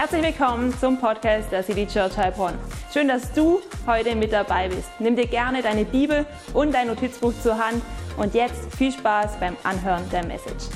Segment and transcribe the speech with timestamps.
[0.00, 2.56] Herzlich willkommen zum Podcast der City Church Heilbronn.
[2.92, 4.88] Schön, dass du heute mit dabei bist.
[5.00, 6.24] Nimm dir gerne deine Bibel
[6.54, 7.82] und dein Notizbuch zur Hand
[8.16, 10.66] und jetzt viel Spaß beim Anhören der Message.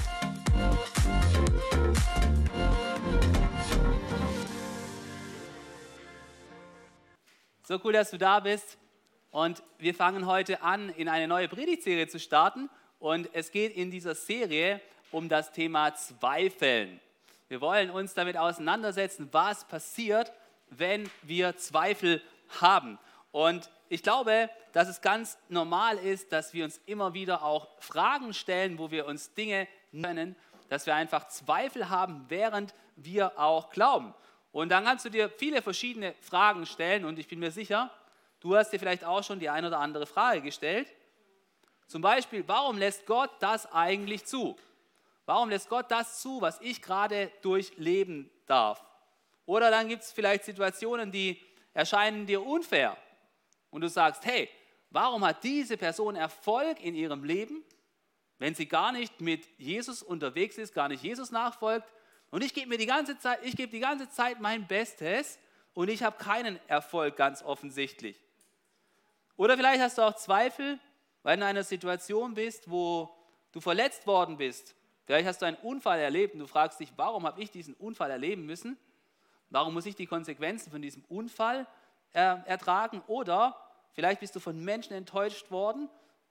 [7.63, 8.77] So cool, dass du da bist.
[9.31, 12.69] Und wir fangen heute an, in eine neue Predigtserie zu starten.
[12.99, 14.81] Und es geht in dieser Serie
[15.13, 16.99] um das Thema Zweifeln.
[17.53, 20.33] Wir wollen uns damit auseinandersetzen, was passiert,
[20.71, 22.23] wenn wir Zweifel
[22.63, 22.99] haben.
[23.31, 28.33] Und ich glaube, dass es ganz normal ist, dass wir uns immer wieder auch Fragen
[28.33, 30.35] stellen, wo wir uns Dinge nennen,
[30.71, 34.15] dass wir einfach Zweifel haben, während wir auch glauben.
[34.51, 37.91] Und dann kannst du dir viele verschiedene Fragen stellen und ich bin mir sicher,
[38.41, 40.89] du hast dir vielleicht auch schon die eine oder andere Frage gestellt.
[41.87, 44.57] Zum Beispiel, warum lässt Gott das eigentlich zu?
[45.35, 48.85] Warum lässt Gott das zu, was ich gerade durchleben darf?
[49.47, 51.41] Oder dann gibt es vielleicht Situationen, die
[51.73, 52.99] erscheinen dir unfair.
[53.71, 54.51] Und du sagst, hey,
[54.91, 57.65] warum hat diese Person Erfolg in ihrem Leben,
[58.41, 61.91] wenn sie gar nicht mit Jesus unterwegs ist, gar nicht Jesus nachfolgt?
[62.31, 65.39] Und ich gebe mir die ganze Zeit, ich gebe die ganze Zeit mein Bestes
[65.73, 68.23] und ich habe keinen Erfolg ganz offensichtlich.
[69.39, 70.79] Oder vielleicht hast du auch Zweifel,
[71.23, 73.09] weil du in einer Situation bist, wo
[73.53, 74.75] du verletzt worden bist
[75.05, 78.11] Vielleicht hast du einen Unfall erlebt und du fragst dich, warum habe ich diesen Unfall
[78.11, 78.79] erleben müssen?
[79.51, 81.67] Warum muss ich die Konsequenzen von diesem Unfall
[82.13, 83.03] äh, ertragen?
[83.07, 83.57] Oder
[83.93, 85.89] vielleicht bist du von Menschen enttäuscht worden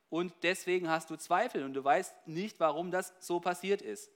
[0.10, 4.12] und deswegen hast du Zweifel und du weißt nicht, warum das so passiert ist.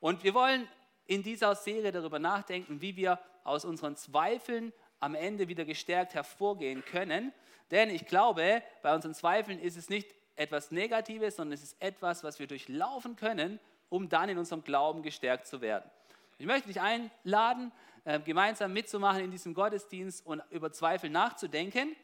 [0.00, 0.68] Und wir wollen
[1.06, 6.84] in dieser Serie darüber nachdenken, wie wir aus unseren Zweifeln am Ende wieder gestärkt hervorgehen
[6.84, 7.32] können.
[7.70, 12.22] Denn ich glaube, bei unseren Zweifeln ist es nicht etwas Negatives, sondern es ist etwas,
[12.22, 15.90] was wir durchlaufen können, um dann in unserem Glauben gestärkt zu werden.
[16.38, 17.72] Ich möchte dich einladen,
[18.04, 21.96] äh, gemeinsam mitzumachen in diesem Gottesdienst und über Zweifel nachzudenken.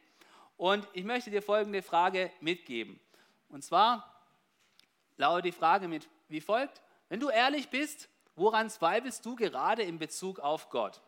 [0.56, 2.98] Und ich möchte dir folgende Frage mitgeben.
[3.48, 4.22] Und zwar
[5.16, 9.98] lautet die Frage mit wie folgt: Wenn du ehrlich bist, woran zweifelst du gerade in
[9.98, 11.02] Bezug auf Gott?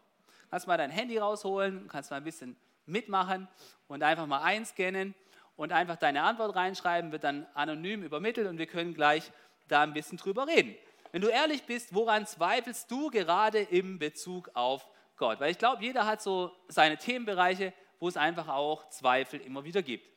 [0.50, 2.56] Kannst mal dein Handy rausholen, kannst mal ein bisschen
[2.86, 3.48] mitmachen
[3.88, 5.14] und einfach mal einscannen
[5.56, 9.30] und einfach deine Antwort reinschreiben, wird dann anonym übermittelt und wir können gleich
[9.68, 10.74] da ein bisschen drüber reden.
[11.12, 15.38] Wenn du ehrlich bist, woran zweifelst du gerade im Bezug auf Gott?
[15.38, 19.82] Weil ich glaube, jeder hat so seine Themenbereiche, wo es einfach auch Zweifel immer wieder
[19.82, 20.10] gibt.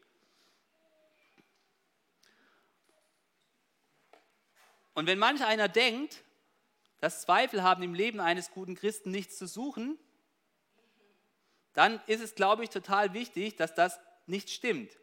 [4.96, 6.24] Und wenn manch einer denkt,
[7.00, 10.00] dass Zweifel haben im Leben eines guten Christen nichts zu suchen,
[11.74, 14.98] dann ist es, glaube ich, total wichtig, dass das nicht stimmt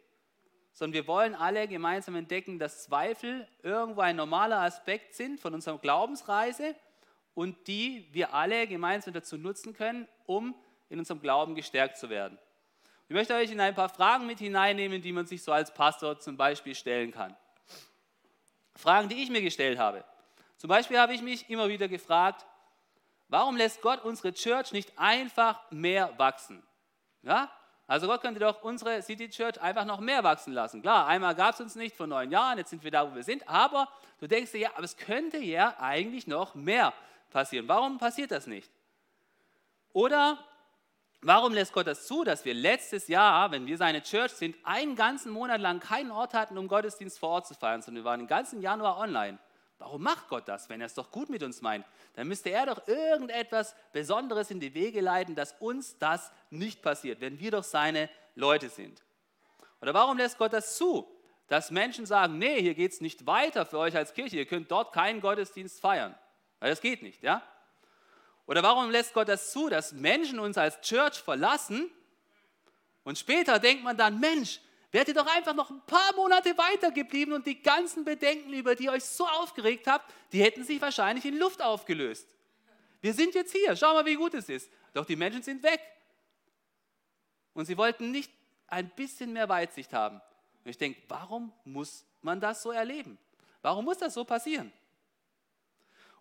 [0.75, 5.79] sondern wir wollen alle gemeinsam entdecken, dass Zweifel irgendwo ein normaler Aspekt sind von unserer
[5.79, 6.75] Glaubensreise
[7.33, 10.53] und die wir alle gemeinsam dazu nutzen können, um
[10.89, 12.37] in unserem Glauben gestärkt zu werden.
[13.07, 16.19] Ich möchte euch in ein paar Fragen mit hineinnehmen, die man sich so als Pastor
[16.19, 17.35] zum Beispiel stellen kann.
[18.75, 20.03] Fragen, die ich mir gestellt habe.
[20.57, 22.45] Zum Beispiel habe ich mich immer wieder gefragt,
[23.29, 26.61] warum lässt Gott unsere Church nicht einfach mehr wachsen?
[27.21, 27.49] Ja?
[27.87, 30.81] Also Gott könnte doch unsere City Church einfach noch mehr wachsen lassen.
[30.81, 33.23] Klar, einmal gab es uns nicht vor neun Jahren, jetzt sind wir da, wo wir
[33.23, 33.87] sind, aber
[34.19, 36.93] du denkst dir, ja, aber es könnte ja eigentlich noch mehr
[37.29, 37.67] passieren.
[37.67, 38.71] Warum passiert das nicht?
[39.93, 40.39] Oder
[41.21, 44.95] warum lässt Gott das zu, dass wir letztes Jahr, wenn wir seine Church sind, einen
[44.95, 48.19] ganzen Monat lang keinen Ort hatten, um Gottesdienst vor Ort zu feiern, sondern wir waren
[48.19, 49.37] den ganzen Januar online?
[49.77, 51.85] Warum macht Gott das, wenn er es doch gut mit uns meint?
[52.13, 57.19] Dann müsste er doch irgendetwas Besonderes in die Wege leiten, dass uns das nicht passiert,
[57.19, 59.03] wenn wir doch seine Leute sind.
[59.81, 61.07] Oder warum lässt Gott das zu,
[61.47, 64.71] dass Menschen sagen, nee, hier geht es nicht weiter für euch als Kirche, ihr könnt
[64.71, 66.15] dort keinen Gottesdienst feiern,
[66.59, 67.43] weil das geht nicht, ja?
[68.47, 71.91] Oder warum lässt Gott das zu, dass Menschen uns als Church verlassen
[73.03, 74.59] und später denkt man dann, Mensch,
[74.95, 78.85] Wärt ihr doch einfach noch ein paar Monate weitergeblieben und die ganzen Bedenken, über die
[78.85, 82.25] ihr euch so aufgeregt habt, die hätten sich wahrscheinlich in Luft aufgelöst.
[83.01, 84.71] Wir sind jetzt hier, schau mal, wie gut es ist.
[84.93, 85.81] Doch die Menschen sind weg.
[87.53, 88.31] Und sie wollten nicht
[88.67, 90.21] ein bisschen mehr Weitsicht haben.
[90.63, 93.17] Und ich denke, warum muss man das so erleben?
[93.61, 94.71] Warum muss das so passieren?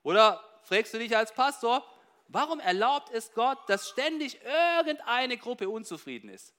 [0.03, 1.89] Oder fragst du dich als Pastor,
[2.27, 6.53] warum erlaubt es Gott, dass ständig irgendeine Gruppe unzufrieden ist?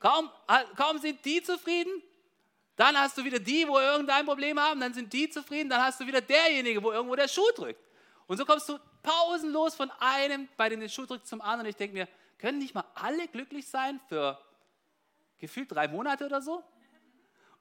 [0.00, 0.30] Kaum,
[0.76, 2.02] kaum sind die zufrieden,
[2.74, 6.00] dann hast du wieder die, wo irgendein Problem haben, dann sind die zufrieden, dann hast
[6.00, 7.80] du wieder derjenige, wo irgendwo der Schuh drückt.
[8.26, 11.68] Und so kommst du pausenlos von einem, bei dem der Schuh drückt, zum anderen.
[11.68, 12.08] Ich denke mir,
[12.38, 14.40] können nicht mal alle glücklich sein für
[15.38, 16.64] gefühlt drei Monate oder so?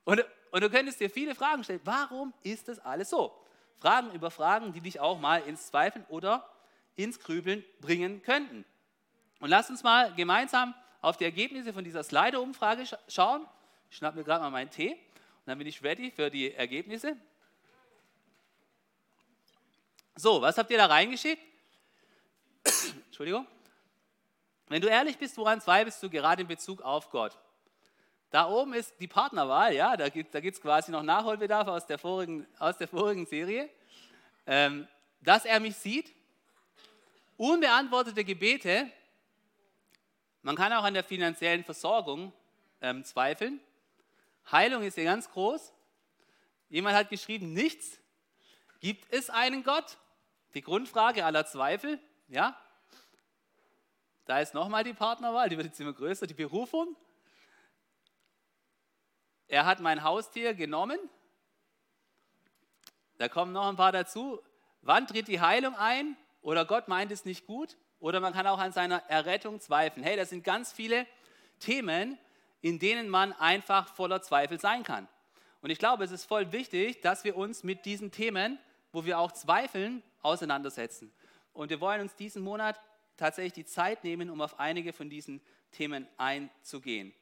[0.05, 1.81] Und, und du könntest dir viele Fragen stellen.
[1.83, 3.35] Warum ist das alles so?
[3.77, 6.49] Fragen über Fragen, die dich auch mal ins Zweifeln oder
[6.95, 8.63] ins Grübeln bringen könnten.
[9.39, 13.45] Und lasst uns mal gemeinsam auf die Ergebnisse von dieser Slido-Umfrage schauen.
[13.89, 17.17] Ich schnapp mir gerade mal meinen Tee und dann bin ich ready für die Ergebnisse.
[20.15, 21.41] So, was habt ihr da reingeschickt?
[23.05, 23.47] Entschuldigung.
[24.67, 27.37] Wenn du ehrlich bist, woran zweifelst du gerade in Bezug auf Gott?
[28.29, 31.97] Da oben ist die Partnerwahl, ja, da gibt es da quasi noch Nachholbedarf aus der
[31.97, 33.69] vorigen, aus der vorigen Serie.
[34.45, 34.87] Ähm,
[35.21, 36.13] dass er mich sieht,
[37.37, 38.91] unbeantwortete Gebete,
[40.41, 42.33] man kann auch an der finanziellen Versorgung
[42.81, 43.59] ähm, zweifeln.
[44.51, 45.73] Heilung ist hier ganz groß.
[46.69, 47.99] Jemand hat geschrieben, nichts.
[48.79, 49.97] Gibt es einen Gott?
[50.53, 52.59] Die Grundfrage aller Zweifel, ja.
[54.25, 56.95] Da ist nochmal die Partnerwahl, die wird jetzt immer größer, die Berufung.
[59.47, 60.99] Er hat mein Haustier genommen.
[63.17, 64.41] Da kommen noch ein paar dazu.
[64.81, 66.15] Wann tritt die Heilung ein?
[66.41, 67.75] Oder Gott meint es nicht gut?
[67.99, 70.03] Oder man kann auch an seiner Errettung zweifeln.
[70.03, 71.05] Hey, das sind ganz viele
[71.59, 72.17] Themen,
[72.61, 75.07] in denen man einfach voller Zweifel sein kann.
[75.61, 78.57] Und ich glaube, es ist voll wichtig, dass wir uns mit diesen Themen,
[78.91, 81.11] wo wir auch zweifeln, auseinandersetzen.
[81.53, 82.79] Und wir wollen uns diesen Monat
[83.17, 85.41] tatsächlich die Zeit nehmen, um auf einige von diesen
[85.71, 87.13] Themen einzugehen.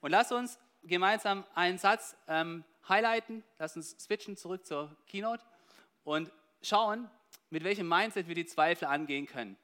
[0.00, 5.44] Und lass uns gemeinsam einen Satz ähm, highlighten, lass uns switchen zurück zur Keynote
[6.04, 6.30] und
[6.62, 7.10] schauen,
[7.50, 9.56] mit welchem Mindset wir die Zweifel angehen können.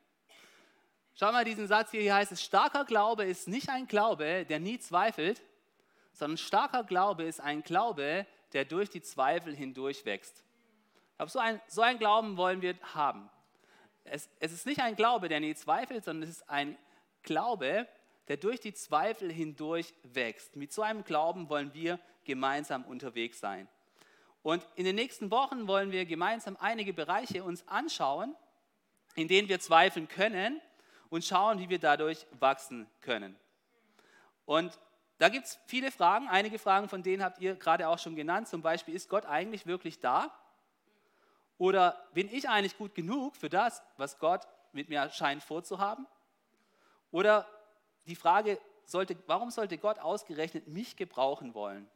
[1.19, 4.61] Schau mal diesen Satz hier, hier heißt es, starker Glaube ist nicht ein Glaube, der
[4.61, 5.41] nie zweifelt,
[6.13, 10.45] sondern starker Glaube ist ein Glaube, der durch die Zweifel hindurch wächst.
[11.17, 13.31] Aber so ein, so ein Glauben wollen wir haben.
[14.05, 16.77] Es, es ist nicht ein Glaube, der nie zweifelt, sondern es ist ein
[17.23, 17.89] Glaube,
[18.29, 20.55] der durch die Zweifel hindurch wächst.
[20.55, 23.67] Mit so einem Glauben wollen wir gemeinsam unterwegs sein.
[24.43, 28.37] Und in den nächsten Wochen wollen wir gemeinsam einige Bereiche uns anschauen,
[29.15, 30.61] in denen wir zweifeln können
[31.11, 33.37] und schauen, wie wir dadurch wachsen können.
[34.45, 34.79] Und
[35.19, 36.29] da gibt es viele Fragen.
[36.29, 38.49] Einige Fragen von denen habt ihr gerade auch schon genannt.
[38.49, 40.31] Zum Beispiel, ist Gott eigentlich wirklich da?
[41.59, 46.07] Oder bin ich eigentlich gut genug für das, was Gott mit mir scheint vorzuhaben?
[47.11, 47.47] Oder
[48.07, 51.89] die Frage, sollte, warum sollte Gott ausgerechnet mich gebrauchen wollen?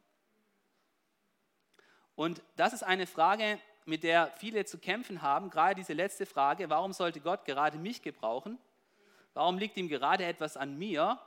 [2.15, 5.49] Und das ist eine Frage, mit der viele zu kämpfen haben.
[5.49, 8.57] Gerade diese letzte Frage, warum sollte Gott gerade mich gebrauchen?
[9.33, 11.19] Warum liegt ihm gerade etwas an mir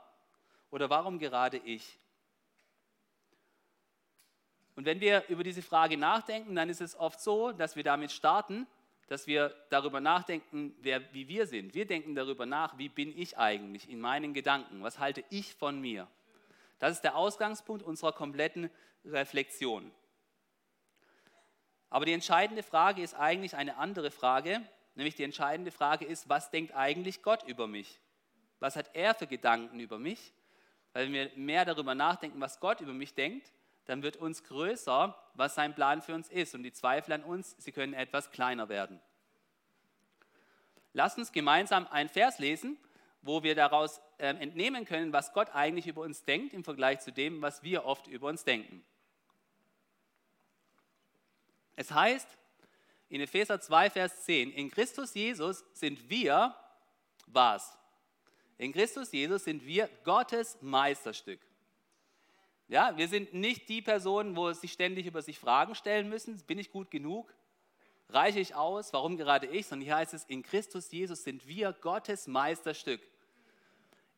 [0.69, 1.97] oder warum gerade ich?
[4.75, 8.11] Und wenn wir über diese Frage nachdenken, dann ist es oft so, dass wir damit
[8.11, 8.67] starten,
[9.07, 11.73] dass wir darüber nachdenken, wer, wie wir sind.
[11.73, 14.83] Wir denken darüber nach, wie bin ich eigentlich in meinen Gedanken?
[14.83, 16.07] Was halte ich von mir?
[16.79, 18.69] Das ist der Ausgangspunkt unserer kompletten
[19.05, 19.91] Reflexion.
[21.89, 24.61] Aber die entscheidende Frage ist eigentlich eine andere Frage,
[24.95, 27.99] Nämlich die entscheidende Frage ist, was denkt eigentlich Gott über mich?
[28.59, 30.33] Was hat er für Gedanken über mich?
[30.93, 33.51] Weil wenn wir mehr darüber nachdenken, was Gott über mich denkt,
[33.85, 36.55] dann wird uns größer, was sein Plan für uns ist.
[36.55, 38.99] Und die Zweifel an uns, sie können etwas kleiner werden.
[40.93, 42.77] Lass uns gemeinsam einen Vers lesen,
[43.21, 47.11] wo wir daraus äh, entnehmen können, was Gott eigentlich über uns denkt im Vergleich zu
[47.11, 48.83] dem, was wir oft über uns denken.
[51.75, 52.27] Es heißt,
[53.15, 56.53] in Epheser 2, Vers 10, in Christus Jesus sind wir
[57.27, 57.77] was?
[58.57, 61.39] In Christus Jesus sind wir Gottes Meisterstück.
[62.67, 66.37] Ja, wir sind nicht die Personen, wo sie ständig über sich Fragen stellen müssen.
[66.41, 67.33] Bin ich gut genug?
[68.09, 68.91] Reiche ich aus?
[68.91, 69.65] Warum gerade ich?
[69.65, 72.99] Sondern hier heißt es, in Christus Jesus sind wir Gottes Meisterstück.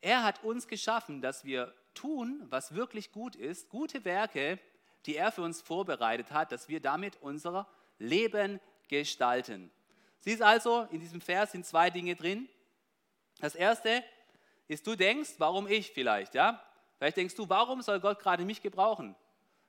[0.00, 4.58] Er hat uns geschaffen, dass wir tun, was wirklich gut ist, gute Werke,
[5.06, 9.70] die er für uns vorbereitet hat, dass wir damit unser Leben gestalten.
[10.20, 12.48] Siehst also, in diesem Vers sind zwei Dinge drin.
[13.40, 14.02] Das erste
[14.66, 16.62] ist, du denkst, warum ich vielleicht, ja?
[16.98, 19.14] Vielleicht denkst du, warum soll Gott gerade mich gebrauchen?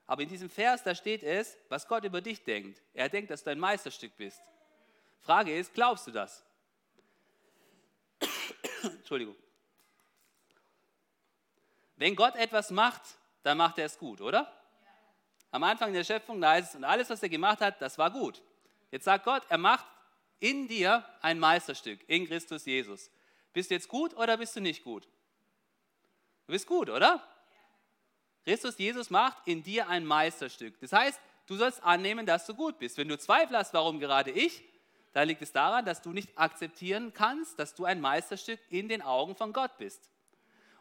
[0.07, 2.81] Aber in diesem Vers, da steht es, was Gott über dich denkt.
[2.93, 4.41] Er denkt, dass du ein Meisterstück bist.
[5.21, 6.43] Frage ist, glaubst du das?
[8.83, 9.35] Entschuldigung.
[11.95, 13.03] Wenn Gott etwas macht,
[13.43, 14.51] dann macht er es gut, oder?
[15.51, 18.09] Am Anfang der Schöpfung, da heißt es, und alles, was er gemacht hat, das war
[18.09, 18.41] gut.
[18.91, 19.85] Jetzt sagt Gott, er macht
[20.39, 23.11] in dir ein Meisterstück, in Christus Jesus.
[23.53, 25.07] Bist du jetzt gut oder bist du nicht gut?
[26.47, 27.23] Du bist gut, oder?
[28.43, 30.79] Christus Jesus macht in dir ein Meisterstück.
[30.79, 32.97] Das heißt, du sollst annehmen, dass du gut bist.
[32.97, 34.63] Wenn du Zweifel hast, warum gerade ich,
[35.13, 39.01] dann liegt es daran, dass du nicht akzeptieren kannst, dass du ein Meisterstück in den
[39.01, 40.09] Augen von Gott bist.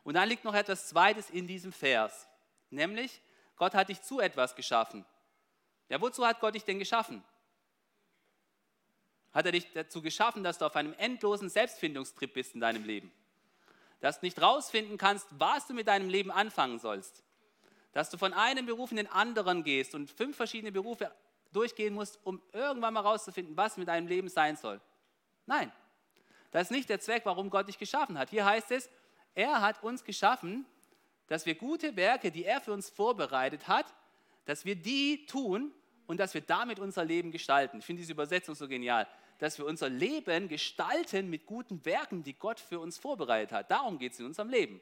[0.05, 2.29] Und dann liegt noch etwas Zweites in diesem Vers,
[2.71, 3.21] nämlich
[3.57, 5.05] Gott hat dich zu etwas geschaffen.
[5.88, 7.23] Ja, wozu hat Gott dich denn geschaffen?
[9.33, 13.13] Hat er dich dazu geschaffen, dass du auf einem endlosen Selbstfindungstrip bist in deinem Leben?
[14.01, 17.23] Dass du nicht rausfinden kannst, was du mit deinem Leben anfangen sollst?
[17.93, 21.13] Dass du von einem Beruf in den anderen gehst und fünf verschiedene Berufe
[21.53, 24.81] durchgehen musst, um irgendwann mal rauszufinden, was mit deinem Leben sein soll?
[25.47, 25.73] Nein,
[26.51, 28.31] das ist nicht der Zweck, warum Gott dich geschaffen hat.
[28.31, 28.89] Hier heißt es,
[29.35, 30.67] er hat uns geschaffen,
[31.27, 33.87] dass wir gute Werke, die er für uns vorbereitet hat,
[34.47, 35.73] dass wir die tun
[36.07, 37.79] und dass wir damit unser Leben gestalten.
[37.79, 39.07] Ich finde diese Übersetzung so genial,
[39.38, 43.71] dass wir unser Leben gestalten mit guten Werken, die Gott für uns vorbereitet hat.
[43.71, 44.80] Darum geht es in unserem Leben.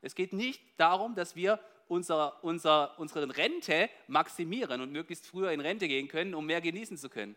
[0.00, 5.60] Es geht nicht darum, dass wir unser, unser, unsere Rente maximieren und möglichst früher in
[5.60, 7.36] Rente gehen können, um mehr genießen zu können,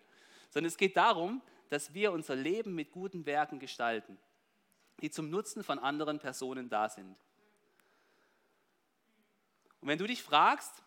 [0.50, 4.17] sondern es geht darum, dass wir unser Leben mit guten Werken gestalten,
[5.01, 7.15] die zum Nutzen von anderen Personen da sind.
[9.79, 10.83] Und wenn du dich fragst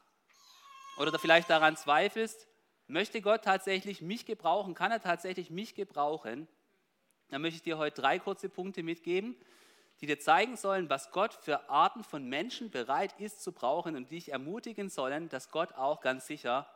[0.98, 2.46] oder vielleicht daran zweifelst,
[2.86, 6.48] möchte Gott tatsächlich mich gebrauchen, kann er tatsächlich mich gebrauchen,
[7.28, 9.36] dann möchte ich dir heute drei kurze Punkte mitgeben,
[10.00, 14.10] die dir zeigen sollen, was Gott für Arten von Menschen bereit ist zu brauchen und
[14.10, 16.68] dich ermutigen sollen, dass Gott auch ganz sicher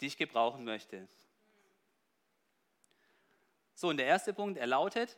[0.00, 1.08] dich gebrauchen möchte.
[3.74, 5.16] So, und der erste Punkt, er lautet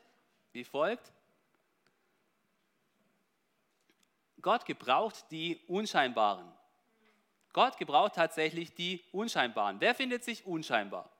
[0.52, 1.12] wie folgt.
[4.42, 6.50] Gott gebraucht die Unscheinbaren.
[7.52, 9.80] Gott gebraucht tatsächlich die Unscheinbaren.
[9.80, 11.10] Wer findet sich unscheinbar?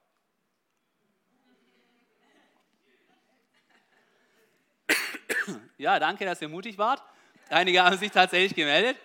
[5.77, 7.01] Ja, danke, dass ihr mutig wart.
[7.49, 8.97] Einige haben sich tatsächlich gemeldet.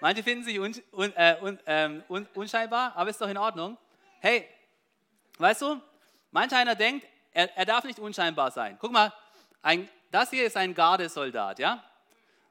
[0.00, 3.76] Manche finden sich un, un, äh, un, ähm, unscheinbar, aber ist doch in Ordnung.
[4.20, 4.48] Hey,
[5.38, 5.80] weißt du,
[6.30, 8.78] manch einer denkt, er, er darf nicht unscheinbar sein.
[8.80, 9.12] Guck mal,
[9.62, 11.82] ein, das hier ist ein Gardesoldat, ja?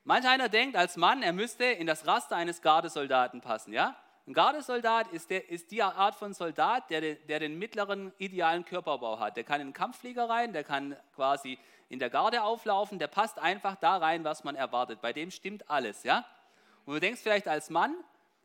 [0.04, 3.96] Manch einer denkt als Mann, er müsste in das Raster eines Gardesoldaten passen, ja?
[4.32, 9.20] Ein Gardesoldat ist, der, ist die Art von Soldat, der, der den mittleren idealen Körperbau
[9.20, 9.36] hat.
[9.36, 11.60] Der kann in den Kampfflieger rein, der kann quasi
[11.90, 15.02] in der Garde auflaufen, der passt einfach da rein, was man erwartet.
[15.02, 16.26] Bei dem stimmt alles, ja?
[16.86, 17.94] Und du denkst vielleicht als Mann,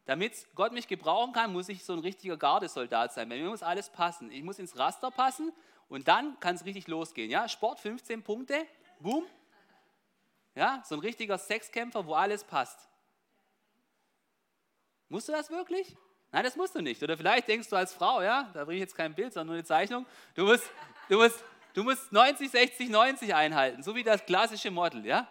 [0.07, 3.29] damit Gott mich gebrauchen kann, muss ich so ein richtiger Gardesoldat sein.
[3.29, 4.33] Bei mir muss alles passen.
[4.33, 5.53] Ich muss ins Raster passen
[5.89, 7.31] und dann kann es richtig losgehen.
[7.31, 7.49] Ja?
[7.49, 8.67] Sport 15 Punkte,
[8.99, 9.25] boom.
[10.57, 12.89] Ja, so ein richtiger Sexkämpfer, wo alles passt.
[15.09, 15.97] Musst du das wirklich?
[16.33, 17.03] Nein, das musst du nicht.
[17.03, 19.55] Oder vielleicht denkst du als Frau, ja, da bringe ich jetzt kein Bild, sondern nur
[19.57, 20.65] eine Zeichnung, du musst,
[21.09, 21.43] du musst,
[21.75, 25.29] du musst 90, 60, 90 einhalten, so wie das klassische Model, ja.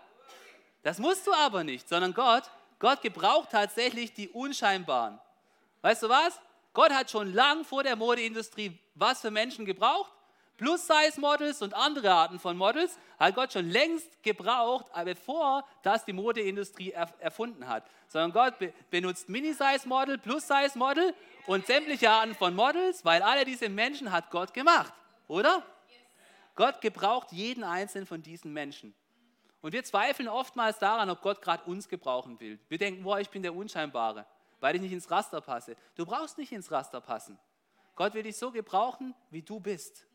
[0.83, 2.43] Das musst du aber nicht, sondern Gott,
[2.79, 5.19] Gott gebraucht tatsächlich die Unscheinbaren.
[5.81, 6.39] Weißt du was?
[6.73, 10.11] Gott hat schon lang vor der Modeindustrie was für Menschen gebraucht?
[10.57, 16.91] Plus-Size-Models und andere Arten von Models hat Gott schon längst gebraucht, bevor das die Modeindustrie
[16.91, 17.83] erfunden hat.
[18.07, 21.13] Sondern Gott be benutzt Mini-Size-Model, Plus-Size-Model
[21.47, 24.93] und sämtliche Arten von Models, weil alle diese Menschen hat Gott gemacht,
[25.27, 25.63] oder?
[26.55, 28.95] Gott gebraucht jeden einzelnen von diesen Menschen.
[29.61, 32.59] Und wir zweifeln oftmals daran, ob Gott gerade uns gebrauchen will.
[32.69, 34.25] Wir denken, boah, ich bin der Unscheinbare,
[34.59, 35.75] weil ich nicht ins Raster passe.
[35.95, 37.37] Du brauchst nicht ins Raster passen.
[37.95, 40.05] Gott will dich so gebrauchen, wie du bist.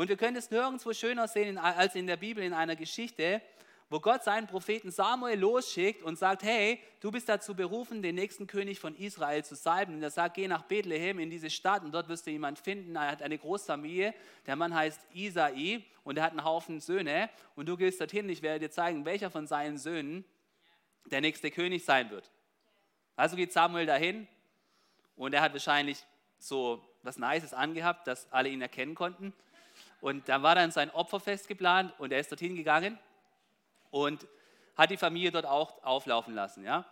[0.00, 3.42] Und wir können es nirgendwo schöner sehen als in der Bibel in einer Geschichte,
[3.90, 8.46] wo Gott seinen Propheten Samuel losschickt und sagt, hey, du bist dazu berufen, den nächsten
[8.46, 9.96] König von Israel zu salben.
[9.96, 12.96] Und er sagt, geh nach Bethlehem in diese Stadt und dort wirst du jemanden finden.
[12.96, 14.14] Er hat eine Großfamilie,
[14.46, 17.28] der Mann heißt Isai und er hat einen Haufen Söhne.
[17.54, 20.24] Und du gehst dorthin, ich werde dir zeigen, welcher von seinen Söhnen
[21.10, 22.30] der nächste König sein wird.
[23.16, 24.26] Also geht Samuel dahin
[25.14, 26.02] und er hat wahrscheinlich
[26.38, 29.34] so was Nices angehabt, dass alle ihn erkennen konnten.
[30.00, 32.98] Und da war dann sein Opferfest geplant und er ist dorthin gegangen
[33.90, 34.26] und
[34.76, 36.64] hat die Familie dort auch auflaufen lassen.
[36.64, 36.84] Ja?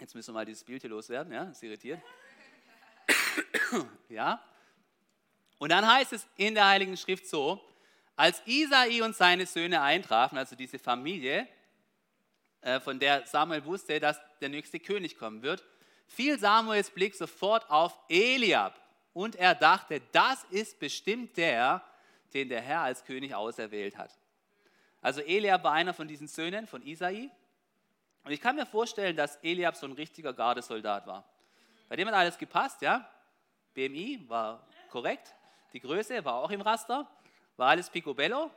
[0.00, 2.00] Jetzt müssen wir mal dieses Bild hier loswerden, ja, das irritiert.
[4.08, 4.42] ja.
[5.58, 7.60] Und dann heißt es in der Heiligen Schrift so,
[8.14, 11.46] als Isai und seine Söhne eintrafen, also diese Familie,
[12.62, 15.62] äh, von der Samuel wusste, dass der nächste König kommen wird,
[16.06, 18.85] fiel Samuels Blick sofort auf Eliab
[19.16, 21.82] und er dachte, das ist bestimmt der,
[22.34, 24.10] den der Herr als König auserwählt hat.
[25.00, 27.30] Also Eliab war einer von diesen Söhnen von Isai.
[28.24, 31.24] Und ich kann mir vorstellen, dass Eliab so ein richtiger Gardesoldat war.
[31.88, 33.08] Bei dem hat alles gepasst, ja.
[33.72, 35.34] BMI war korrekt,
[35.72, 37.08] die Größe war auch im Raster,
[37.56, 38.50] war alles picobello.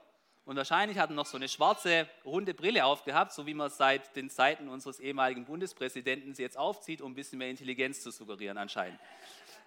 [0.44, 4.14] Und wahrscheinlich hat er noch so eine schwarze, runde Brille aufgehabt, so wie man seit
[4.18, 9.00] den Zeiten unseres ehemaligen Bundespräsidenten jetzt aufzieht, um ein bisschen mehr Intelligenz zu suggerieren anscheinend.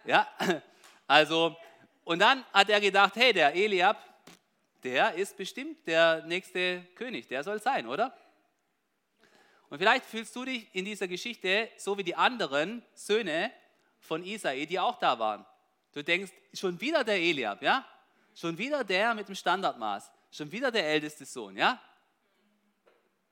[0.05, 0.27] Ja,
[1.13, 1.55] also,
[2.05, 4.03] und dann hat er gedacht, hey, der Eliab,
[4.83, 8.17] der ist bestimmt der nächste König, der soll sein, oder?
[9.69, 13.53] Und vielleicht fühlst du dich in dieser Geschichte so wie die anderen Söhne
[14.01, 15.45] von Isai, die auch da waren.
[15.93, 17.85] Du denkst, schon wieder der Eliab, ja?
[18.35, 20.11] Schon wieder der mit dem Standardmaß.
[20.31, 21.79] Schon wieder der älteste Sohn, ja?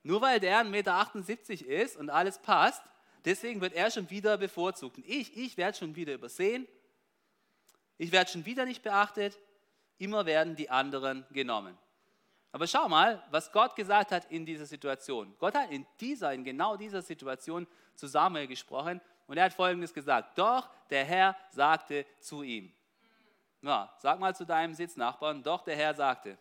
[0.03, 2.83] Nur weil der 1,78 Meter ist und alles passt,
[3.25, 4.97] deswegen wird er schon wieder bevorzugt.
[4.97, 6.67] Und ich, ich werde schon wieder übersehen.
[8.01, 9.37] Ich werde schon wieder nicht beachtet.
[9.99, 11.77] Immer werden die anderen genommen.
[12.51, 15.35] Aber schau mal, was Gott gesagt hat in dieser Situation.
[15.37, 19.93] Gott hat in dieser, in genau dieser Situation zu Samuel gesprochen und er hat Folgendes
[19.93, 20.35] gesagt.
[20.35, 22.73] Doch der Herr sagte zu ihm.
[23.61, 26.39] Na, sag mal zu deinem Sitznachbarn, doch der Herr sagte.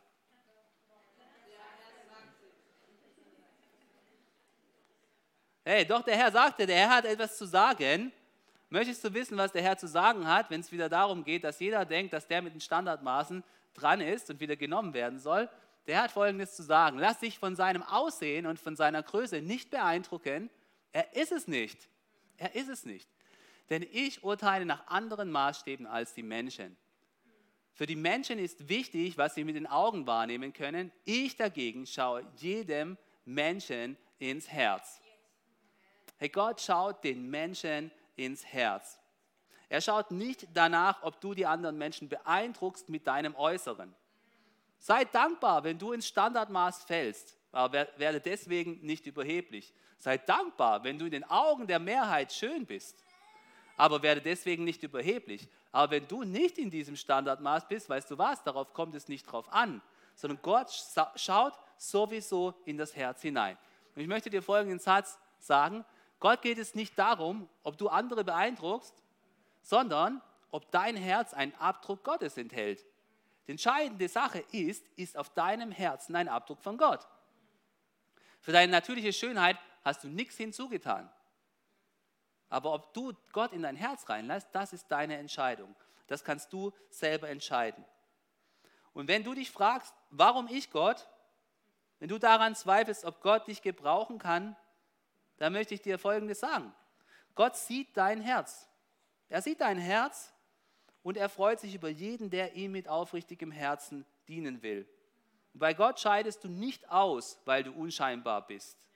[5.62, 8.10] Hey, doch der Herr sagte, der Herr hat etwas zu sagen.
[8.72, 11.58] Möchtest du wissen, was der Herr zu sagen hat, wenn es wieder darum geht, dass
[11.58, 13.42] jeder denkt, dass der mit den Standardmaßen
[13.74, 15.48] dran ist und wieder genommen werden soll?
[15.88, 16.98] Der hat Folgendes zu sagen.
[16.98, 20.50] Lass dich von seinem Aussehen und von seiner Größe nicht beeindrucken.
[20.92, 21.88] Er ist es nicht.
[22.36, 23.08] Er ist es nicht.
[23.70, 26.76] Denn ich urteile nach anderen Maßstäben als die Menschen.
[27.72, 30.92] Für die Menschen ist wichtig, was sie mit den Augen wahrnehmen können.
[31.04, 35.00] Ich dagegen schaue jedem Menschen ins Herz.
[36.18, 37.90] Hey, Gott schaut den Menschen
[38.24, 38.98] ins Herz.
[39.68, 43.94] Er schaut nicht danach, ob du die anderen Menschen beeindruckst mit deinem Äußeren.
[44.78, 49.72] Sei dankbar, wenn du ins Standardmaß fällst, aber werde deswegen nicht überheblich.
[49.98, 53.04] Sei dankbar, wenn du in den Augen der Mehrheit schön bist,
[53.76, 55.48] aber werde deswegen nicht überheblich.
[55.72, 59.24] Aber wenn du nicht in diesem Standardmaß bist, weißt du was, darauf kommt es nicht
[59.24, 59.80] drauf an,
[60.14, 60.70] sondern Gott
[61.16, 63.56] schaut sowieso in das Herz hinein.
[63.94, 65.84] Und ich möchte dir folgenden Satz sagen,
[66.20, 68.94] Gott geht es nicht darum, ob du andere beeindruckst,
[69.62, 72.84] sondern ob dein Herz einen Abdruck Gottes enthält.
[73.46, 77.06] Die entscheidende Sache ist, ist auf deinem Herzen ein Abdruck von Gott.
[78.40, 81.10] Für deine natürliche Schönheit hast du nichts hinzugetan.
[82.48, 85.74] Aber ob du Gott in dein Herz reinlässt, das ist deine Entscheidung.
[86.06, 87.84] Das kannst du selber entscheiden.
[88.92, 91.08] Und wenn du dich fragst, warum ich Gott,
[92.00, 94.56] wenn du daran zweifelst, ob Gott dich gebrauchen kann,
[95.40, 96.70] da möchte ich dir Folgendes sagen.
[97.34, 98.68] Gott sieht dein Herz.
[99.30, 100.34] Er sieht dein Herz
[101.02, 104.86] und er freut sich über jeden, der ihm mit aufrichtigem Herzen dienen will.
[105.54, 108.86] Und bei Gott scheidest du nicht aus, weil du unscheinbar bist,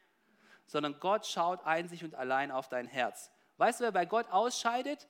[0.67, 3.31] sondern Gott schaut einzig und allein auf dein Herz.
[3.57, 5.09] Weißt du, wer bei Gott ausscheidet?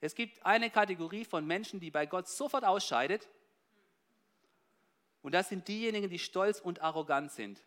[0.00, 3.28] Es gibt eine Kategorie von Menschen, die bei Gott sofort ausscheidet.
[5.20, 7.62] Und das sind diejenigen, die stolz und arrogant sind.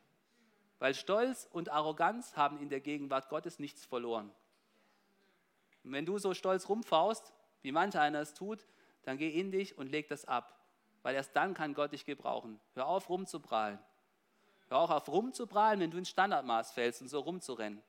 [0.80, 4.32] Weil Stolz und Arroganz haben in der Gegenwart Gottes nichts verloren.
[5.84, 8.66] Und wenn du so stolz rumfaust, wie manch einer es tut,
[9.04, 10.60] dann geh in dich und leg das ab.
[11.04, 12.60] Weil erst dann kann Gott dich gebrauchen.
[12.74, 13.80] Hör auf, rumzuprahlen.
[14.70, 17.82] Hör auch auf, rumzuprahlen, wenn du ins Standardmaß fällst und so rumzurennen.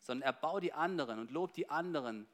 [0.00, 2.28] Sondern erbau die anderen und lob die anderen.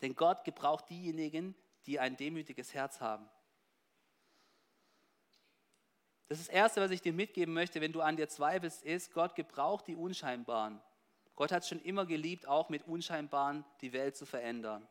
[0.00, 1.54] Denn Gott gebraucht diejenigen,
[1.86, 3.28] die ein demütiges Herz haben.
[6.28, 9.12] Das ist das Erste, was ich dir mitgeben möchte, wenn du an dir zweifelst, ist,
[9.12, 10.80] Gott gebraucht die Unscheinbaren.
[11.34, 14.86] Gott hat es schon immer geliebt, auch mit Unscheinbaren die Welt zu verändern.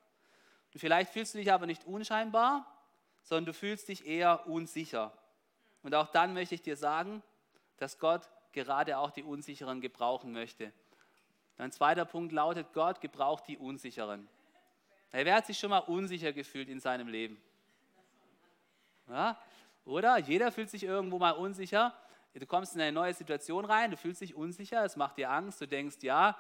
[0.74, 2.66] Und vielleicht fühlst du dich aber nicht unscheinbar,
[3.24, 5.14] sondern du fühlst dich eher unsicher.
[5.84, 7.24] Und auch dann möchte ich dir sagen,
[7.78, 10.72] dass Gott gerade auch die Unsicheren gebrauchen möchte.
[11.58, 14.28] Ein zweiter Punkt lautet, Gott gebraucht die Unsicheren.
[15.12, 17.42] Wer hat sich schon mal unsicher gefühlt in seinem Leben?
[19.08, 19.38] Ja?
[19.86, 20.18] Oder?
[20.18, 21.94] Jeder fühlt sich irgendwo mal unsicher.
[22.34, 25.60] Du kommst in eine neue Situation rein, du fühlst dich unsicher, es macht dir Angst,
[25.60, 26.38] du denkst, ja,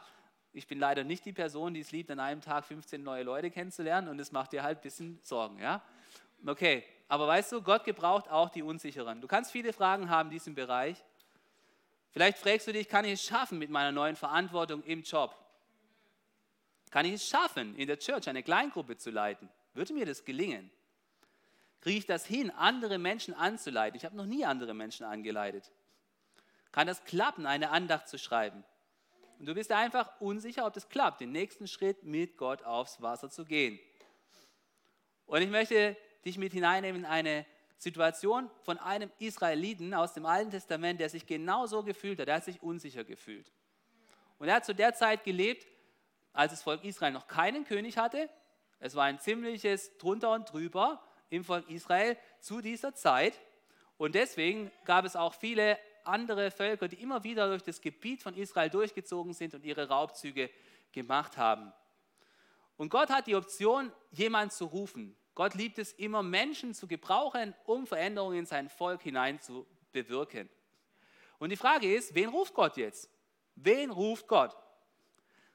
[0.54, 3.51] ich bin leider nicht die Person, die es liebt, an einem Tag 15 neue Leute
[3.51, 5.60] kennenzulernen und es macht dir halt ein bisschen Sorgen.
[5.60, 5.82] Ja?
[6.45, 9.19] Okay, aber weißt du, Gott gebraucht auch die Unsicheren.
[9.19, 11.04] Du kannst viele Fragen haben in diesem Bereich.
[12.12, 15.36] Vielleicht fragst du dich, kann ich es schaffen mit meiner neuen Verantwortung im Job?
[16.89, 19.49] Kann ich es schaffen, in der Church eine Kleingruppe zu leiten?
[19.73, 20.69] Würde mir das gelingen?
[21.82, 23.98] Kriege ich das hin, andere Menschen anzuleiten?
[23.98, 25.72] Ich habe noch nie andere Menschen angeleitet.
[26.72, 28.63] Kann das klappen, eine Andacht zu schreiben?
[29.39, 33.32] Und du bist einfach unsicher, ob das klappt, den nächsten Schritt mit Gott aufs Wasser
[33.32, 33.80] zu gehen.
[35.26, 37.46] Und ich möchte dich mit hineinnehmen in eine
[37.78, 42.28] Situation von einem Israeliten aus dem Alten Testament, der sich genau so gefühlt hat.
[42.28, 43.52] Der hat sich unsicher gefühlt.
[44.38, 45.65] Und er hat zu der Zeit gelebt,
[46.34, 48.30] als das Volk Israel noch keinen König hatte.
[48.80, 53.39] Es war ein ziemliches drunter und drüber im Volk Israel zu dieser Zeit.
[53.98, 58.36] Und deswegen gab es auch viele andere Völker, die immer wieder durch das Gebiet von
[58.36, 60.50] Israel durchgezogen sind und ihre Raubzüge
[60.91, 61.72] gemacht haben.
[62.78, 65.15] Und Gott hat die Option, jemanden zu rufen.
[65.36, 70.50] Gott liebt es immer, Menschen zu gebrauchen, um Veränderungen in sein Volk hinein zu bewirken.
[71.39, 73.10] Und die Frage ist, wen ruft Gott jetzt?
[73.56, 74.56] Wen ruft Gott?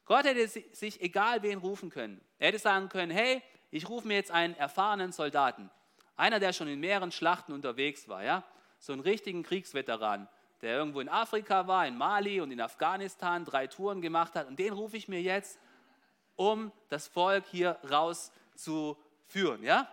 [0.04, 2.20] Gott hätte sich egal wen rufen können.
[2.38, 5.70] Er hätte sagen können, hey, ich rufe mir jetzt einen erfahrenen Soldaten,
[6.16, 8.42] einer, der schon in mehreren Schlachten unterwegs war, ja,
[8.78, 10.28] so einen richtigen Kriegsveteran,
[10.62, 14.46] der irgendwo in Afrika war, in Mali und in Afghanistan drei Touren gemacht hat.
[14.46, 15.58] Und den rufe ich mir jetzt,
[16.36, 19.62] um das Volk hier rauszuführen.
[19.62, 19.88] Ja?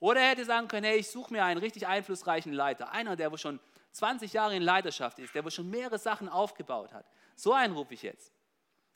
[0.00, 3.32] Oder er hätte sagen können, hey, ich suche mir einen richtig einflussreichen Leiter, einer, der
[3.32, 3.60] wo schon
[3.92, 7.06] 20 Jahre in Leiterschaft ist, der wo schon mehrere Sachen aufgebaut hat.
[7.34, 8.32] So einen rufe ich jetzt.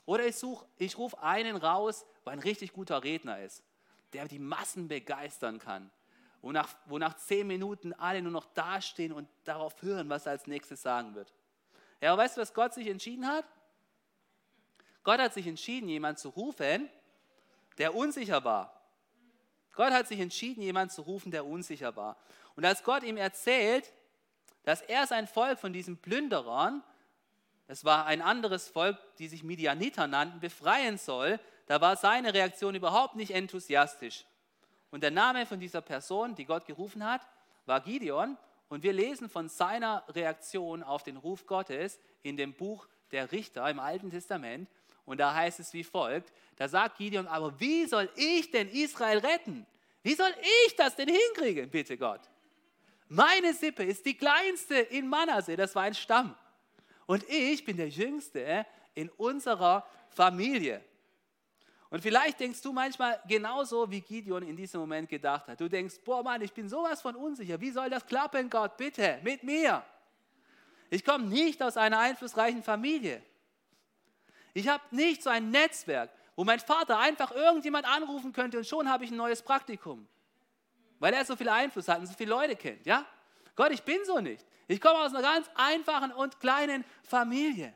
[0.04, 0.36] Oder ich,
[0.76, 3.62] ich rufe einen raus, wo ein richtig guter Redner ist,
[4.12, 5.90] der die Massen begeistern kann
[6.42, 6.52] wo
[6.98, 11.14] nach, zehn Minuten alle nur noch dastehen und darauf hören, was er als nächstes sagen
[11.14, 11.32] wird.
[12.00, 13.44] Ja, aber weißt du, was Gott sich entschieden hat?
[15.02, 16.88] Gott hat sich entschieden, jemanden zu rufen,
[17.78, 18.74] der unsicher war.
[19.74, 22.16] Gott hat sich entschieden, jemanden zu rufen, der unsicher war.
[22.56, 23.92] Und als Gott ihm erzählt,
[24.64, 26.82] dass er sein Volk von diesen Plünderern,
[27.66, 31.38] das war ein anderes Volk, die sich Midianiter nannten, befreien soll,
[31.70, 34.24] da war seine Reaktion überhaupt nicht enthusiastisch.
[34.90, 37.20] Und der Name von dieser Person, die Gott gerufen hat,
[37.64, 38.36] war Gideon.
[38.68, 43.70] Und wir lesen von seiner Reaktion auf den Ruf Gottes in dem Buch der Richter
[43.70, 44.68] im Alten Testament.
[45.04, 49.18] Und da heißt es wie folgt, da sagt Gideon, aber wie soll ich denn Israel
[49.18, 49.64] retten?
[50.02, 50.34] Wie soll
[50.66, 52.22] ich das denn hinkriegen, bitte Gott?
[53.08, 56.34] Meine Sippe ist die kleinste in Manasseh, das war ein Stamm.
[57.06, 60.82] Und ich bin der Jüngste in unserer Familie.
[61.90, 65.60] Und vielleicht denkst du manchmal genauso, wie Gideon in diesem Moment gedacht hat.
[65.60, 67.60] Du denkst, boah Mann, ich bin sowas von unsicher.
[67.60, 68.76] Wie soll das klappen, Gott?
[68.76, 69.84] Bitte, mit mir.
[70.88, 73.20] Ich komme nicht aus einer einflussreichen Familie.
[74.54, 78.88] Ich habe nicht so ein Netzwerk, wo mein Vater einfach irgendjemand anrufen könnte und schon
[78.88, 80.06] habe ich ein neues Praktikum.
[81.00, 82.86] Weil er so viel Einfluss hat und so viele Leute kennt.
[82.86, 83.04] Ja?
[83.56, 84.46] Gott, ich bin so nicht.
[84.68, 87.74] Ich komme aus einer ganz einfachen und kleinen Familie.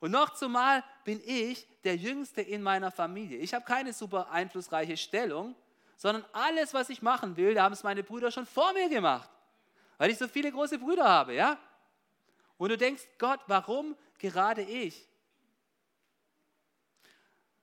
[0.00, 3.38] Und noch zumal bin ich der Jüngste in meiner Familie.
[3.38, 5.54] Ich habe keine super einflussreiche Stellung,
[5.96, 9.30] sondern alles, was ich machen will, da haben es meine Brüder schon vor mir gemacht,
[9.98, 11.58] weil ich so viele große Brüder habe, ja?
[12.56, 15.06] Und du denkst, Gott, warum gerade ich?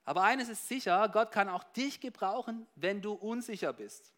[0.05, 4.13] Aber eines ist sicher, Gott kann auch dich gebrauchen, wenn du unsicher bist.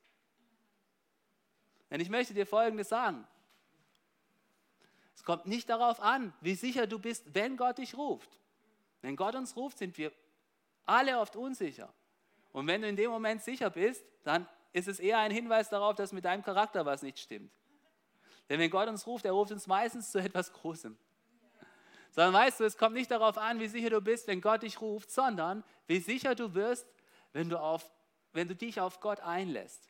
[1.90, 3.26] Denn ich möchte dir Folgendes sagen.
[5.20, 8.40] Es kommt nicht darauf an, wie sicher du bist, wenn Gott dich ruft.
[9.02, 10.14] Wenn Gott uns ruft, sind wir
[10.86, 11.94] alle oft unsicher.
[12.54, 15.98] Und wenn du in dem Moment sicher bist, dann ist es eher ein Hinweis darauf,
[15.98, 17.52] dass mit deinem Charakter was nicht stimmt.
[18.48, 20.98] Denn wenn Gott uns ruft, er ruft uns meistens zu etwas Großem.
[22.12, 24.80] Sondern weißt du, es kommt nicht darauf an, wie sicher du bist, wenn Gott dich
[24.80, 26.88] ruft, sondern wie sicher du wirst,
[27.34, 27.92] wenn du, auf,
[28.32, 29.90] wenn du dich auf Gott einlässt.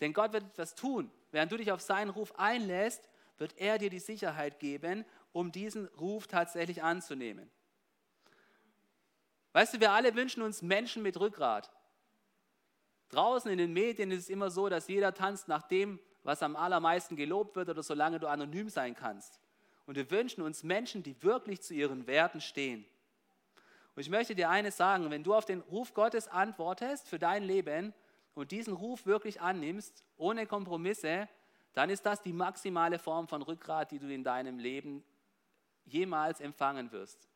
[0.00, 1.10] Denn Gott wird etwas tun.
[1.32, 3.09] Während du dich auf seinen Ruf einlässt,
[3.40, 7.50] wird er dir die Sicherheit geben, um diesen Ruf tatsächlich anzunehmen.
[9.52, 11.70] Weißt du, wir alle wünschen uns Menschen mit Rückgrat.
[13.08, 16.54] Draußen in den Medien ist es immer so, dass jeder tanzt nach dem, was am
[16.54, 19.40] allermeisten gelobt wird oder solange du anonym sein kannst.
[19.86, 22.84] Und wir wünschen uns Menschen, die wirklich zu ihren Werten stehen.
[23.96, 27.42] Und ich möchte dir eines sagen, wenn du auf den Ruf Gottes antwortest für dein
[27.42, 27.92] Leben
[28.34, 31.28] und diesen Ruf wirklich annimmst, ohne Kompromisse,
[31.74, 35.04] dann ist das die maximale Form von Rückgrat, die du in deinem Leben
[35.84, 37.28] jemals empfangen wirst.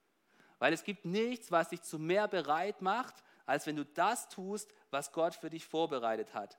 [0.58, 4.72] Weil es gibt nichts, was dich zu mehr bereit macht, als wenn du das tust,
[4.90, 6.58] was Gott für dich vorbereitet hat.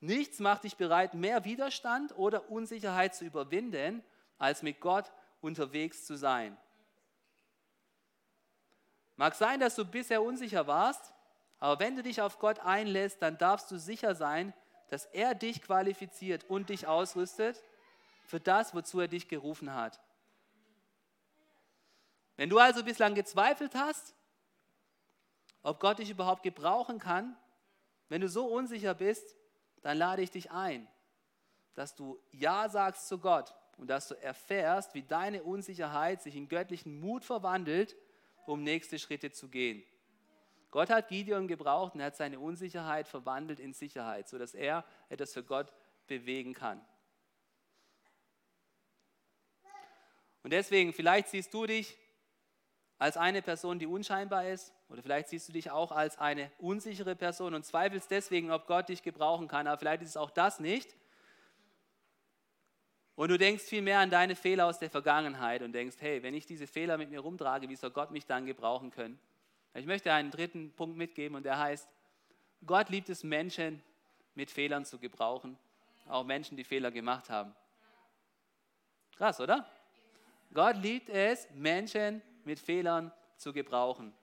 [0.00, 4.02] Nichts macht dich bereit, mehr Widerstand oder Unsicherheit zu überwinden,
[4.38, 6.56] als mit Gott unterwegs zu sein.
[9.16, 11.14] Mag sein, dass du bisher unsicher warst,
[11.58, 14.52] aber wenn du dich auf Gott einlässt, dann darfst du sicher sein,
[14.88, 17.62] dass er dich qualifiziert und dich ausrüstet
[18.24, 20.00] für das, wozu er dich gerufen hat.
[22.36, 24.14] Wenn du also bislang gezweifelt hast,
[25.62, 27.36] ob Gott dich überhaupt gebrauchen kann,
[28.08, 29.36] wenn du so unsicher bist,
[29.82, 30.88] dann lade ich dich ein,
[31.74, 36.48] dass du Ja sagst zu Gott und dass du erfährst, wie deine Unsicherheit sich in
[36.48, 37.96] göttlichen Mut verwandelt,
[38.46, 39.84] um nächste Schritte zu gehen.
[40.74, 45.32] Gott hat Gideon gebraucht und er hat seine Unsicherheit verwandelt in Sicherheit, sodass er etwas
[45.32, 45.72] für Gott
[46.08, 46.84] bewegen kann.
[50.42, 51.96] Und deswegen, vielleicht siehst du dich
[52.98, 57.14] als eine Person, die unscheinbar ist, oder vielleicht siehst du dich auch als eine unsichere
[57.14, 60.58] Person und zweifelst deswegen, ob Gott dich gebrauchen kann, aber vielleicht ist es auch das
[60.58, 60.96] nicht.
[63.14, 66.34] Und du denkst viel mehr an deine Fehler aus der Vergangenheit und denkst, hey, wenn
[66.34, 69.20] ich diese Fehler mit mir rumtrage, wie soll Gott mich dann gebrauchen können?
[69.74, 71.88] Ich möchte einen dritten Punkt mitgeben und der heißt,
[72.64, 73.82] Gott liebt es, Menschen
[74.34, 75.58] mit Fehlern zu gebrauchen,
[76.06, 77.54] auch Menschen, die Fehler gemacht haben.
[79.16, 79.66] Krass, oder?
[80.52, 84.14] Gott liebt es, Menschen mit Fehlern zu gebrauchen.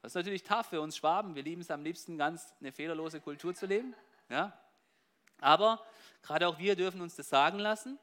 [0.00, 1.34] Das ist natürlich tough für uns Schwaben.
[1.34, 3.94] Wir lieben es am liebsten, ganz eine fehlerlose Kultur zu leben.
[4.28, 4.58] Ja?
[5.40, 5.84] Aber
[6.22, 7.98] gerade auch wir dürfen uns das sagen lassen.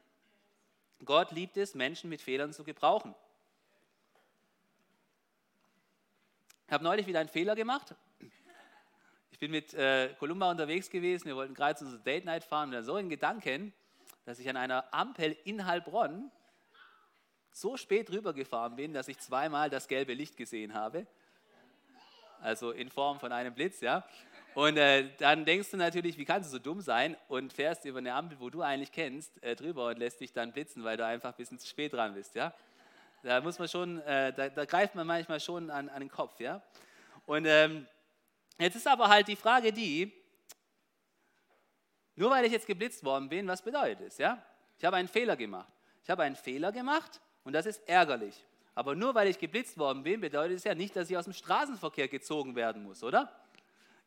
[1.04, 3.14] Gott liebt es, Menschen mit Fehlern zu gebrauchen.
[6.70, 7.96] Ich habe neulich wieder einen Fehler gemacht.
[9.32, 11.26] Ich bin mit äh, Columba unterwegs gewesen.
[11.26, 13.72] Wir wollten gerade zu unserer Date Night fahren und dann so in Gedanken,
[14.24, 16.30] dass ich an einer Ampel in Heilbronn
[17.50, 21.08] so spät rübergefahren bin, dass ich zweimal das gelbe Licht gesehen habe
[22.42, 24.04] also in Form von einem Blitz, ja.
[24.54, 27.98] Und äh, dann denkst du natürlich, wie kannst du so dumm sein und fährst über
[27.98, 31.06] eine Ampel, wo du eigentlich kennst, äh, drüber und lässt dich dann blitzen, weil du
[31.06, 32.52] einfach ein bisschen zu spät dran bist, ja.
[33.22, 36.40] Da muss man schon, äh, da, da, greift man manchmal schon an, an den Kopf,
[36.40, 36.62] ja.
[37.26, 37.86] Und ähm,
[38.58, 40.12] jetzt ist aber halt die Frage die,
[42.16, 44.42] nur weil ich jetzt geblitzt worden bin, was bedeutet es, ja?
[44.78, 45.68] Ich habe einen Fehler gemacht.
[46.02, 48.44] Ich habe einen Fehler gemacht und das ist ärgerlich.
[48.74, 51.34] Aber nur weil ich geblitzt worden bin, bedeutet es ja nicht, dass ich aus dem
[51.34, 53.30] Straßenverkehr gezogen werden muss, oder?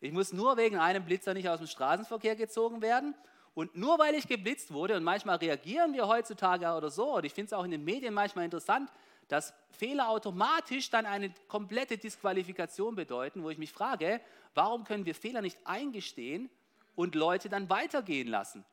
[0.02, 3.15] Ich muss nur wegen einem Blitzer nicht aus dem Straßenverkehr gezogen werden.
[3.56, 7.34] Und nur weil ich geblitzt wurde, und manchmal reagieren wir heutzutage oder so, und ich
[7.34, 8.92] finde es auch in den Medien manchmal interessant,
[9.28, 14.22] dass Fehler automatisch dann eine komplette Disqualifikation bedeuten, wo ich mich frage,
[14.54, 16.50] warum können wir Fehler nicht eingestehen
[16.96, 18.66] und Leute dann weitergehen lassen?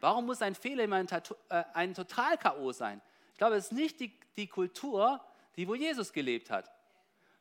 [0.00, 1.08] Warum muss ein Fehler immer ein,
[1.48, 2.72] äh, ein Total-K.O.
[2.72, 3.00] sein?
[3.32, 5.20] Ich glaube, es ist nicht die, die Kultur,
[5.56, 6.70] die wo Jesus gelebt hat.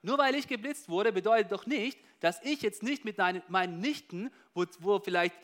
[0.02, 4.32] Nur weil ich geblitzt wurde, bedeutet doch nicht, dass ich jetzt nicht mit meinen Nichten,
[4.54, 5.36] wo, wo vielleicht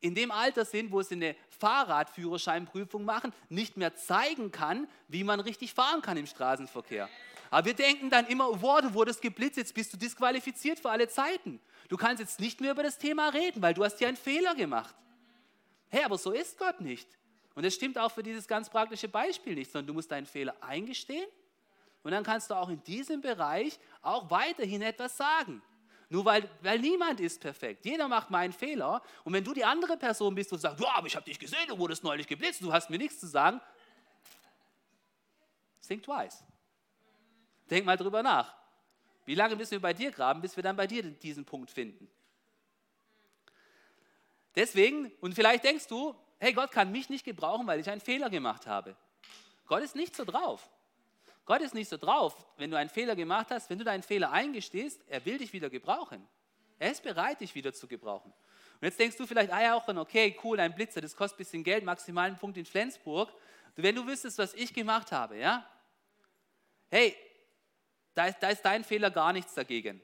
[0.00, 5.40] in dem Alter sind, wo sie eine Fahrradführerscheinprüfung machen, nicht mehr zeigen kann, wie man
[5.40, 7.08] richtig fahren kann im Straßenverkehr.
[7.50, 11.08] Aber wir denken dann immer, wow, du wurdest geblitzt, jetzt bist du disqualifiziert für alle
[11.08, 11.60] Zeiten.
[11.88, 14.54] Du kannst jetzt nicht mehr über das Thema reden, weil du hast dir einen Fehler
[14.54, 14.94] gemacht.
[15.88, 17.08] Hey, aber so ist Gott nicht.
[17.54, 20.54] Und das stimmt auch für dieses ganz praktische Beispiel nicht, sondern du musst deinen Fehler
[20.60, 21.26] eingestehen
[22.02, 25.62] und dann kannst du auch in diesem Bereich auch weiterhin etwas sagen.
[26.10, 27.84] Nur weil, weil niemand ist perfekt.
[27.84, 29.02] Jeder macht mal einen Fehler.
[29.24, 31.68] Und wenn du die andere Person bist und sagst, ja, aber ich habe dich gesehen,
[31.68, 33.60] du wurdest neulich geblitzt, du hast mir nichts zu sagen,
[35.86, 36.42] think twice.
[37.70, 38.54] Denk mal drüber nach.
[39.26, 42.10] Wie lange müssen wir bei dir graben, bis wir dann bei dir diesen Punkt finden?
[44.54, 48.30] Deswegen, und vielleicht denkst du, hey, Gott kann mich nicht gebrauchen, weil ich einen Fehler
[48.30, 48.96] gemacht habe.
[49.66, 50.70] Gott ist nicht so drauf.
[51.48, 54.30] Gott ist nicht so drauf, wenn du einen Fehler gemacht hast, wenn du deinen Fehler
[54.30, 56.28] eingestehst, er will dich wieder gebrauchen.
[56.78, 58.30] Er ist bereit, dich wieder zu gebrauchen.
[58.30, 61.44] Und jetzt denkst du vielleicht, ah ja, auch okay, cool, ein Blitzer, das kostet ein
[61.44, 63.32] bisschen Geld, maximalen Punkt in Flensburg.
[63.76, 65.66] Wenn du wüsstest, was ich gemacht habe, ja?
[66.90, 67.16] Hey,
[68.12, 70.02] da ist, da ist dein Fehler gar nichts dagegen.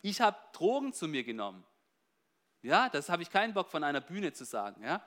[0.00, 1.62] Ich habe Drogen zu mir genommen.
[2.62, 5.06] Ja, das habe ich keinen Bock von einer Bühne zu sagen, ja?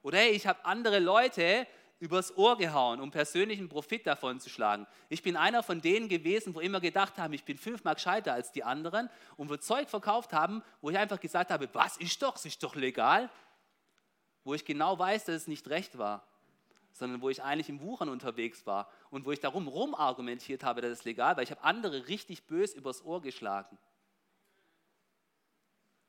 [0.00, 1.66] Oder hey, ich habe andere Leute
[2.02, 4.88] übers Ohr gehauen, um persönlichen Profit davon zu schlagen.
[5.08, 8.50] Ich bin einer von denen gewesen, wo immer gedacht haben, ich bin fünfmal gescheiter als
[8.50, 12.44] die anderen und wo Zeug verkauft haben, wo ich einfach gesagt habe, was ist doch,
[12.44, 13.30] ist doch legal.
[14.42, 16.26] Wo ich genau weiß, dass es nicht recht war,
[16.90, 20.80] sondern wo ich eigentlich im Wuchern unterwegs war und wo ich darum rum argumentiert habe,
[20.80, 21.44] dass es legal war.
[21.44, 23.78] Ich habe andere richtig bös übers Ohr geschlagen.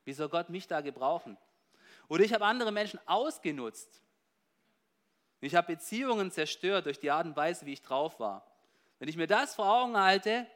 [0.06, 1.38] Wie soll Gott mich da gebrauchen?
[2.08, 4.02] Oder ich habe andere Menschen ausgenutzt.
[5.46, 8.46] Ich habe Beziehungen zerstört durch die Art und Weise, wie ich drauf war.
[9.00, 10.48] Wenn ich mir das vor Augen halte,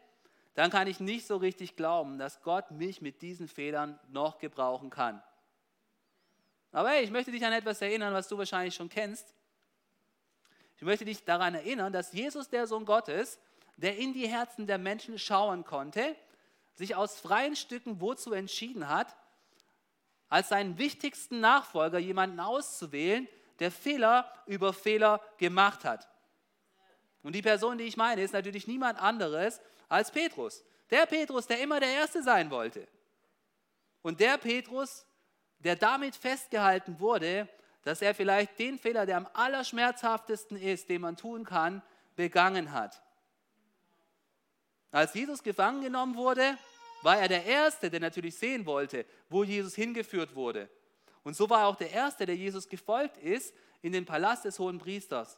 [0.54, 4.90] dann kann ich nicht so richtig glauben, dass Gott mich mit diesen Fehlern noch gebrauchen
[4.90, 5.22] kann.
[6.72, 9.34] Aber hey, ich möchte dich an etwas erinnern, was du wahrscheinlich schon kennst.
[10.78, 13.40] Ich möchte dich daran erinnern, dass Jesus, der Sohn Gottes,
[13.76, 16.16] der in die Herzen der Menschen schauen konnte,
[16.76, 19.18] sich aus freien Stücken wozu entschieden hat,
[20.30, 23.28] als seinen wichtigsten Nachfolger jemanden auszuwählen,
[23.60, 26.08] der Fehler über Fehler gemacht hat.
[27.24, 30.64] Und die Person, die ich meine, ist natürlich niemand anderes als Petrus.
[30.90, 32.88] Der Petrus, der immer der Erste sein wollte.
[34.02, 35.06] Und der Petrus,
[35.60, 37.50] der damit festgehalten wurde,
[37.84, 41.82] dass er vielleicht den Fehler, der am allerschmerzhaftesten ist, den man tun kann,
[42.16, 43.02] begangen hat.
[44.92, 46.58] Als Jesus gefangen genommen wurde,
[47.02, 50.70] war er der Erste, der natürlich sehen wollte, wo Jesus hingeführt wurde.
[51.28, 54.58] Und so war er auch der Erste, der Jesus gefolgt ist, in den Palast des
[54.60, 55.38] Hohen Priesters.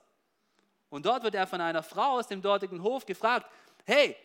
[0.88, 3.52] Und dort wird er von einer Frau aus dem dortigen Hof gefragt,
[3.88, 4.16] hey,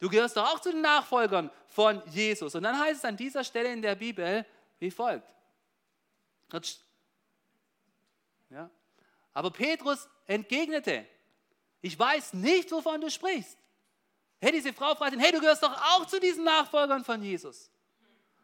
[0.00, 2.54] du gehörst doch auch zu den Nachfolgern von Jesus.
[2.54, 4.44] Und dann heißt es an dieser Stelle in der Bibel
[4.78, 5.26] wie folgt.
[8.50, 8.68] Ja.
[9.32, 11.06] Aber Petrus entgegnete,
[11.80, 13.56] ich weiß nicht, wovon du sprichst.
[14.42, 17.70] Hey, diese Frau fragt ihn, hey, du gehörst doch auch zu diesen Nachfolgern von Jesus.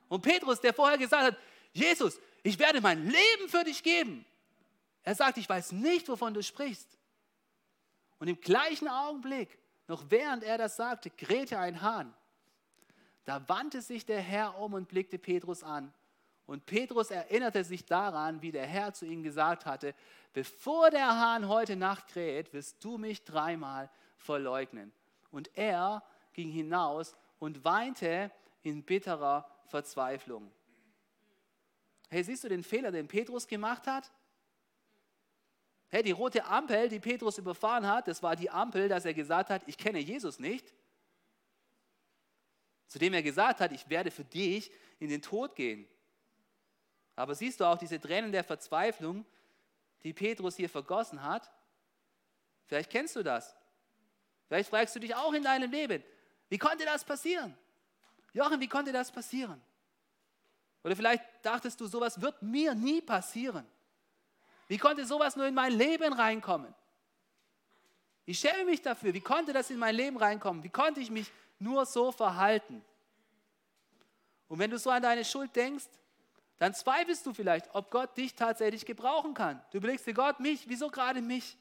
[0.08, 1.36] Und Petrus, der vorher gesagt hat,
[1.74, 4.24] Jesus, ich werde mein Leben für dich geben.
[5.02, 6.98] Er sagt, ich weiß nicht, wovon du sprichst.
[8.18, 12.14] Und im gleichen Augenblick, noch während er das sagte, krähte ein Hahn.
[13.24, 15.92] Da wandte sich der Herr um und blickte Petrus an.
[16.46, 19.94] Und Petrus erinnerte sich daran, wie der Herr zu ihm gesagt hatte,
[20.32, 24.92] bevor der Hahn heute Nacht kräht, wirst du mich dreimal verleugnen.
[25.30, 28.30] Und er ging hinaus und weinte
[28.62, 30.50] in bitterer Verzweiflung.
[32.10, 34.10] Hey, siehst du den Fehler, den Petrus gemacht hat?
[35.88, 39.48] Hey, die rote Ampel, die Petrus überfahren hat, das war die Ampel, dass er gesagt
[39.48, 40.72] hat, ich kenne Jesus nicht.
[42.88, 45.86] Zudem er gesagt hat, ich werde für dich in den Tod gehen.
[47.14, 49.24] Aber siehst du auch diese Tränen der Verzweiflung,
[50.02, 51.50] die Petrus hier vergossen hat?
[52.66, 53.54] Vielleicht kennst du das.
[54.48, 56.02] Vielleicht fragst du dich auch in deinem Leben,
[56.48, 57.56] wie konnte das passieren?
[58.32, 59.60] Jochen, wie konnte das passieren?
[60.82, 63.66] Oder vielleicht dachtest du, sowas wird mir nie passieren.
[64.68, 66.74] Wie konnte sowas nur in mein Leben reinkommen?
[68.24, 69.12] Ich schäme mich dafür.
[69.12, 70.62] Wie konnte das in mein Leben reinkommen?
[70.62, 72.84] Wie konnte ich mich nur so verhalten?
[74.48, 75.88] Und wenn du so an deine Schuld denkst,
[76.58, 79.60] dann zweifelst du vielleicht, ob Gott dich tatsächlich gebrauchen kann.
[79.70, 81.56] Du überlegst dir, Gott, mich, wieso gerade mich?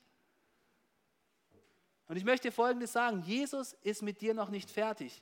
[2.08, 5.22] Und ich möchte Folgendes sagen, Jesus ist mit dir noch nicht fertig.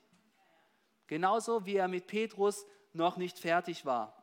[1.06, 2.66] Genauso wie er mit Petrus
[2.98, 4.14] noch nicht fertig war.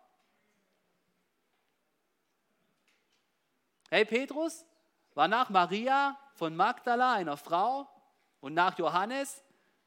[3.89, 4.67] Hey, Petrus
[5.15, 7.89] war nach Maria von Magdala, einer Frau,
[8.41, 9.43] und nach Johannes,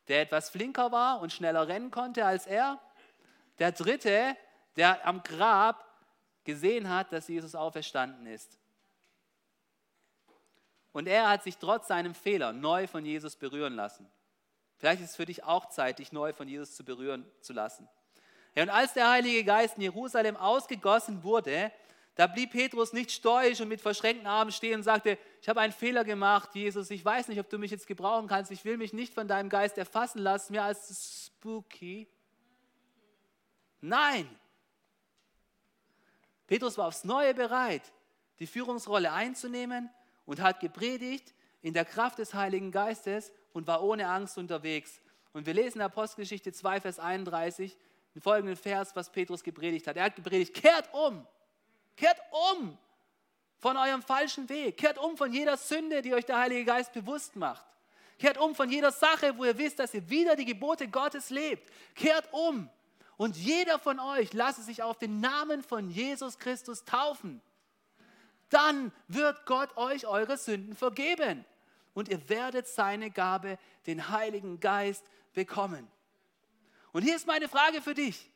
[0.07, 2.79] der etwas flinker war und schneller rennen konnte als er,
[3.59, 4.35] der dritte,
[4.75, 5.85] der am Grab
[6.43, 8.57] gesehen hat, dass Jesus auferstanden ist.
[10.93, 14.09] Und er hat sich trotz seinem Fehler neu von Jesus berühren lassen.
[14.77, 17.87] Vielleicht ist es für dich auch Zeit, dich neu von Jesus zu berühren zu lassen.
[18.57, 21.71] Ja, und als der Heilige Geist in Jerusalem ausgegossen wurde,
[22.15, 25.71] da blieb Petrus nicht stoisch und mit verschränkten Armen stehen und sagte, ich habe einen
[25.71, 28.93] Fehler gemacht, Jesus, ich weiß nicht, ob du mich jetzt gebrauchen kannst, ich will mich
[28.93, 32.07] nicht von deinem Geist erfassen lassen, mehr als spooky.
[33.79, 34.27] Nein,
[36.47, 37.83] Petrus war aufs Neue bereit,
[38.39, 39.91] die Führungsrolle einzunehmen
[40.25, 44.99] und hat gepredigt in der Kraft des Heiligen Geistes und war ohne Angst unterwegs.
[45.31, 47.77] Und wir lesen in Apostelgeschichte 2, Vers 31,
[48.17, 49.95] den folgenden Vers, was Petrus gepredigt hat.
[49.95, 51.23] Er hat gepredigt, kehrt um,
[51.95, 52.17] kehrt
[52.55, 52.75] um
[53.59, 57.35] von eurem falschen Weg, kehrt um von jeder Sünde, die euch der Heilige Geist bewusst
[57.35, 57.63] macht.
[58.17, 61.71] Kehrt um von jeder Sache, wo ihr wisst, dass ihr wieder die Gebote Gottes lebt.
[61.93, 62.67] Kehrt um
[63.17, 67.39] und jeder von euch lasse sich auf den Namen von Jesus Christus taufen.
[68.49, 71.45] Dann wird Gott euch eure Sünden vergeben
[71.93, 75.87] und ihr werdet seine Gabe, den Heiligen Geist, bekommen.
[76.97, 78.27] Und hier ist meine Frage für dich.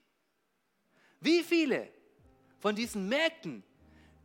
[1.19, 1.89] Wie viele
[2.59, 3.63] von diesen Mägden,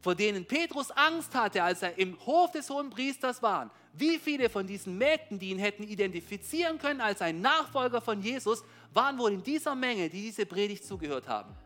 [0.03, 4.51] vor denen Petrus Angst hatte, als er im Hof des hohen Priesters war, wie viele
[4.51, 9.33] von diesen Mägden, die ihn hätten identifizieren können als ein Nachfolger von Jesus, waren wohl
[9.33, 11.57] in dieser Menge, die diese Predigt zugehört haben?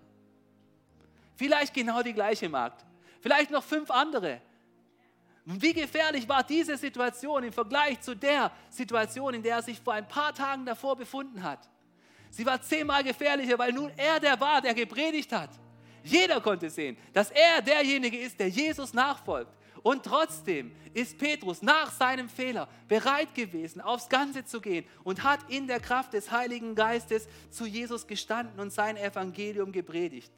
[1.34, 2.86] Vielleicht genau die gleiche Magd,
[3.20, 4.40] vielleicht noch fünf andere.
[5.44, 9.94] Wie gefährlich war diese Situation im Vergleich zu der Situation, in der er sich vor
[9.94, 11.68] ein paar Tagen davor befunden hat?
[12.30, 15.50] Sie war zehnmal gefährlicher, weil nun er der war, der gepredigt hat.
[16.02, 19.52] Jeder konnte sehen, dass er derjenige ist, der Jesus nachfolgt.
[19.82, 25.40] Und trotzdem ist Petrus nach seinem Fehler bereit gewesen, aufs Ganze zu gehen und hat
[25.48, 30.32] in der Kraft des Heiligen Geistes zu Jesus gestanden und sein Evangelium gepredigt.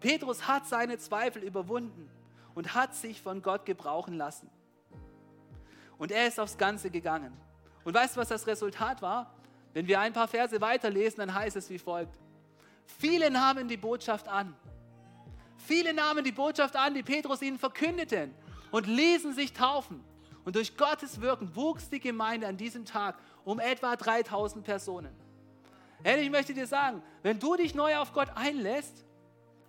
[0.00, 2.10] Petrus hat seine Zweifel überwunden
[2.54, 4.50] und hat sich von Gott gebrauchen lassen.
[5.96, 7.32] Und er ist aufs Ganze gegangen.
[7.88, 9.32] Und weißt du, was das Resultat war?
[9.72, 12.18] Wenn wir ein paar Verse weiterlesen, dann heißt es wie folgt.
[12.84, 14.54] Viele nahmen die Botschaft an.
[15.56, 18.28] Viele nahmen die Botschaft an, die Petrus ihnen verkündete
[18.72, 20.04] und ließen sich taufen.
[20.44, 25.16] Und durch Gottes Wirken wuchs die Gemeinde an diesem Tag um etwa 3000 Personen.
[26.02, 29.02] Hey, ich möchte dir sagen, wenn du dich neu auf Gott einlässt,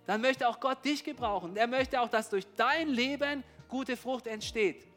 [0.04, 1.56] dann möchte auch Gott dich gebrauchen.
[1.56, 4.89] Er möchte auch, dass durch dein Leben gute Frucht entsteht.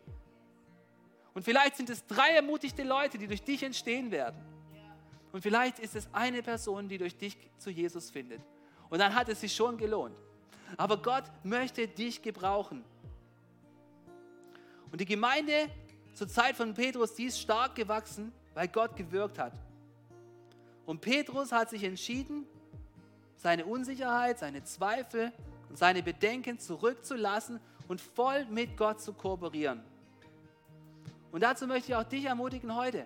[1.34, 4.38] Und vielleicht sind es drei ermutigte Leute, die durch dich entstehen werden.
[5.32, 8.42] Und vielleicht ist es eine Person, die durch dich zu Jesus findet.
[8.90, 10.16] Und dann hat es sich schon gelohnt.
[10.78, 12.84] Aber Gott möchte dich gebrauchen.
[14.92, 15.70] Und die Gemeinde
[16.14, 19.54] zur Zeit von Petrus, die ist stark gewachsen, weil Gott gewirkt hat.
[20.86, 22.46] Und Petrus hat sich entschieden,
[23.38, 25.32] seine Unsicherheit, seine Zweifel
[25.70, 29.82] und seine Bedenken zurückzulassen und voll mit Gott zu kooperieren.
[31.34, 33.06] Und dazu möchte ich auch dich ermutigen heute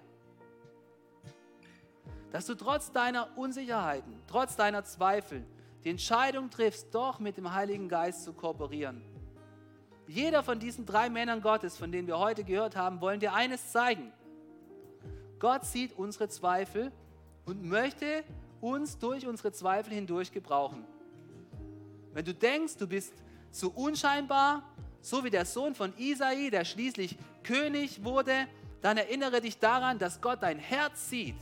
[2.31, 5.45] dass du trotz deiner Unsicherheiten, trotz deiner Zweifel,
[5.83, 9.01] die Entscheidung triffst, doch mit dem Heiligen Geist zu kooperieren.
[10.07, 13.71] Jeder von diesen drei Männern Gottes, von denen wir heute gehört haben, wollen dir eines
[13.71, 14.11] zeigen.
[15.39, 16.91] Gott sieht unsere Zweifel
[17.45, 18.23] und möchte
[18.61, 20.85] uns durch unsere Zweifel hindurch gebrauchen.
[22.13, 23.13] Wenn du denkst, du bist
[23.51, 24.63] zu unscheinbar,
[25.09, 28.47] so wie der Sohn von Isai, der schließlich König wurde,
[28.81, 31.37] dann erinnere dich daran, dass Gott dein Herz sieht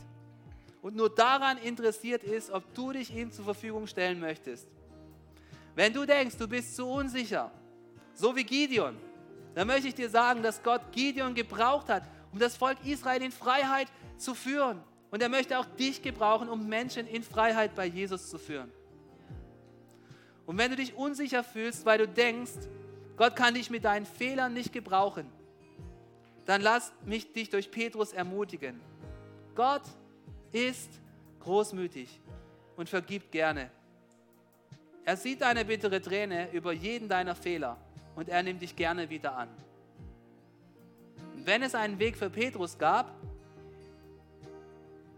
[0.82, 4.68] und nur daran interessiert ist, ob du dich ihm zur Verfügung stellen möchtest.
[5.74, 7.50] Wenn du denkst, du bist zu unsicher,
[8.14, 8.96] so wie Gideon,
[9.54, 13.32] dann möchte ich dir sagen, dass Gott Gideon gebraucht hat, um das Volk Israel in
[13.32, 14.80] Freiheit zu führen.
[15.10, 18.70] Und er möchte auch dich gebrauchen, um Menschen in Freiheit bei Jesus zu führen.
[20.46, 22.52] Und wenn du dich unsicher fühlst, weil du denkst,
[23.16, 25.26] Gott kann dich mit deinen Fehlern nicht gebrauchen,
[26.44, 28.80] dann lass mich dich durch Petrus ermutigen.
[29.54, 29.82] Gott
[30.52, 30.90] ist
[31.40, 32.20] großmütig
[32.76, 33.70] und vergibt gerne.
[35.04, 37.78] Er sieht deine bittere Träne über jeden deiner Fehler
[38.14, 39.48] und er nimmt dich gerne wieder an.
[41.36, 43.14] Wenn es einen Weg für Petrus gab,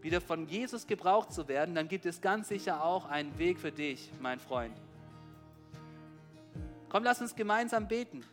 [0.02, 3.72] wieder von Jesus gebraucht zu werden, dann gibt es ganz sicher auch einen Weg für
[3.72, 4.74] dich, mein Freund.
[6.88, 8.24] Komm, lass uns gemeinsam beten,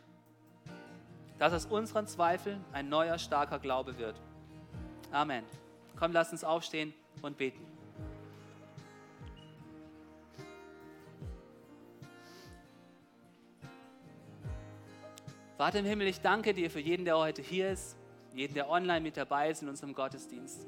[1.38, 4.18] dass aus unseren Zweifeln ein neuer, starker Glaube wird.
[5.12, 5.44] Amen.
[5.98, 7.64] Komm, lass uns aufstehen und beten.
[15.58, 17.96] Vater im Himmel, ich danke dir für jeden, der heute hier ist,
[18.34, 20.66] jeden, der online mit dabei ist in unserem Gottesdienst.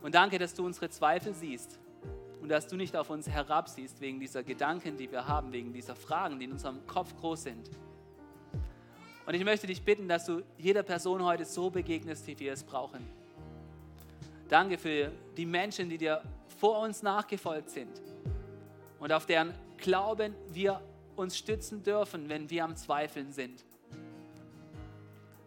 [0.00, 1.78] Und danke, dass du unsere Zweifel siehst
[2.42, 5.94] und dass du nicht auf uns herabsiehst wegen dieser Gedanken, die wir haben, wegen dieser
[5.94, 7.70] Fragen, die in unserem Kopf groß sind.
[9.24, 12.64] Und ich möchte dich bitten, dass du jeder Person heute so begegnest, wie wir es
[12.64, 13.06] brauchen.
[14.48, 16.20] Danke für die Menschen, die dir
[16.58, 18.02] vor uns nachgefolgt sind
[18.98, 20.80] und auf deren Glauben wir
[21.14, 23.64] uns stützen dürfen, wenn wir am Zweifeln sind.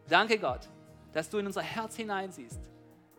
[0.07, 0.69] Danke Gott,
[1.11, 2.59] dass du in unser Herz hineinsiehst,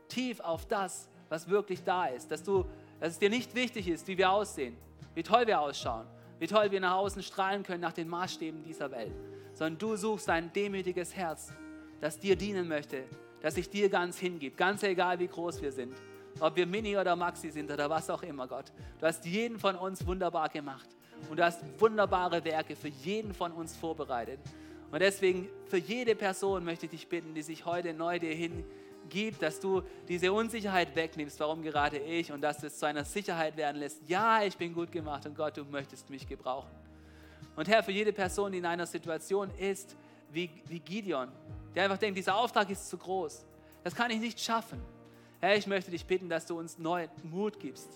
[0.09, 2.65] tief auf das, was wirklich da ist, dass, du,
[3.01, 4.77] dass es dir nicht wichtig ist, wie wir aussehen,
[5.15, 6.07] wie toll wir ausschauen,
[6.39, 9.13] wie toll wir nach außen strahlen können nach den Maßstäben dieser Welt,
[9.55, 11.53] sondern du suchst ein demütiges Herz,
[12.01, 13.05] das dir dienen möchte,
[13.41, 15.95] das sich dir ganz hingibt, ganz egal wie groß wir sind,
[16.41, 18.73] ob wir Mini oder Maxi sind oder was auch immer, Gott.
[19.01, 20.89] Du hast jeden von uns wunderbar gemacht
[21.31, 24.39] und du hast wunderbare Werke für jeden von uns vorbereitet.
[24.91, 28.71] Und deswegen für jede Person möchte ich dich bitten, die sich heute neu dir hingibt,
[29.09, 33.57] gibt, dass du diese Unsicherheit wegnimmst, warum gerade ich, und dass es zu einer Sicherheit
[33.57, 34.09] werden lässt.
[34.09, 36.71] Ja, ich bin gut gemacht und Gott, du möchtest mich gebrauchen.
[37.57, 39.97] Und Herr, für jede Person, die in einer Situation ist
[40.31, 41.29] wie, wie Gideon,
[41.75, 43.45] der einfach denkt, dieser Auftrag ist zu groß,
[43.83, 44.81] das kann ich nicht schaffen.
[45.41, 47.89] Herr, ich möchte dich bitten, dass du uns neuen Mut gibst,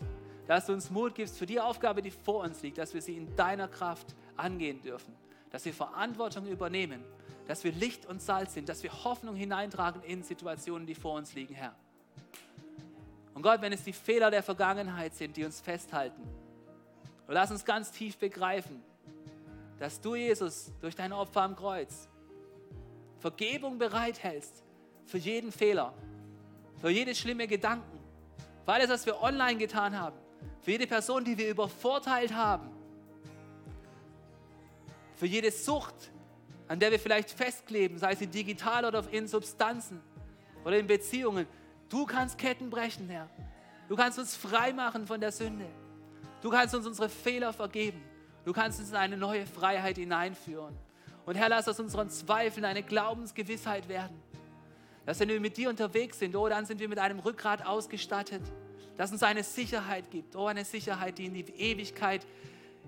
[0.46, 3.16] dass du uns Mut gibst für die Aufgabe, die vor uns liegt, dass wir sie
[3.16, 5.14] in deiner Kraft angehen dürfen,
[5.50, 7.04] dass wir Verantwortung übernehmen
[7.50, 11.34] dass wir Licht und Salz sind, dass wir Hoffnung hineintragen in Situationen, die vor uns
[11.34, 11.74] liegen, Herr.
[13.34, 16.22] Und Gott, wenn es die Fehler der Vergangenheit sind, die uns festhalten,
[17.26, 18.80] lass uns ganz tief begreifen,
[19.80, 22.08] dass du, Jesus, durch dein Opfer am Kreuz
[23.18, 24.62] Vergebung bereithältst
[25.06, 25.92] für jeden Fehler,
[26.80, 27.98] für jede schlimme Gedanken,
[28.64, 30.16] für alles, was wir online getan haben,
[30.60, 32.70] für jede Person, die wir übervorteilt haben,
[35.16, 36.12] für jede Sucht,
[36.70, 40.00] an der wir vielleicht festkleben, sei es digital oder in Substanzen
[40.64, 41.48] oder in Beziehungen.
[41.88, 43.28] Du kannst Ketten brechen, Herr.
[43.88, 45.66] Du kannst uns frei machen von der Sünde.
[46.40, 48.00] Du kannst uns unsere Fehler vergeben.
[48.44, 50.76] Du kannst uns in eine neue Freiheit hineinführen.
[51.26, 54.22] Und Herr, lass aus unseren Zweifeln eine Glaubensgewissheit werden.
[55.06, 58.42] Dass wenn wir mit dir unterwegs sind, oh, dann sind wir mit einem Rückgrat ausgestattet.
[58.96, 62.24] Dass uns eine Sicherheit gibt, oh, eine Sicherheit, die in die Ewigkeit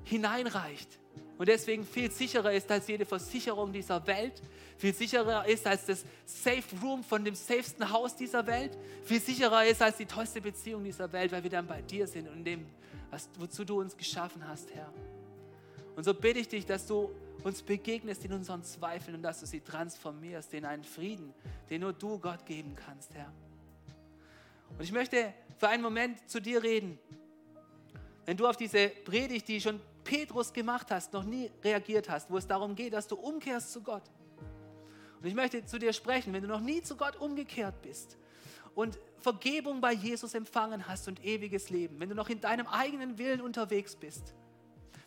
[0.05, 1.01] hineinreicht
[1.43, 4.41] und deswegen viel sicherer ist als jede Versicherung dieser Welt,
[4.79, 9.67] viel sicherer ist als das Safe Room von dem safesten Haus dieser Welt, viel sicherer
[9.67, 12.65] ist als die tollste Beziehung dieser Welt, weil wir dann bei dir sind und dem,
[13.11, 14.93] was, wozu du uns geschaffen hast, Herr.
[15.97, 17.11] Und so bitte ich dich, dass du
[17.43, 21.35] uns begegnest in unseren Zweifeln und dass du sie transformierst in einen Frieden,
[21.69, 23.33] den nur du Gott geben kannst, Herr.
[24.79, 27.01] Und ich möchte für einen Moment zu dir reden.
[28.27, 32.39] Wenn du auf diese Predigt, die schon Petrus gemacht hast, noch nie reagiert hast, wo
[32.39, 34.03] es darum geht, dass du umkehrst zu Gott.
[35.21, 38.19] Und ich möchte zu dir sprechen, wenn du noch nie zu Gott umgekehrt bist
[38.75, 43.19] und Vergebung bei Jesus empfangen hast und ewiges Leben, wenn du noch in deinem eigenen
[43.19, 44.35] Willen unterwegs bist,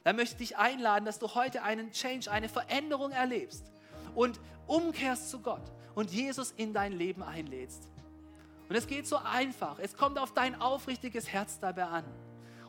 [0.04, 3.72] dann möchte ich dich einladen, dass du heute einen Change, eine Veränderung erlebst
[4.14, 7.90] und umkehrst zu Gott und Jesus in dein Leben einlädst.
[8.70, 9.80] Und es geht so einfach.
[9.80, 12.06] Es kommt auf dein aufrichtiges Herz dabei an.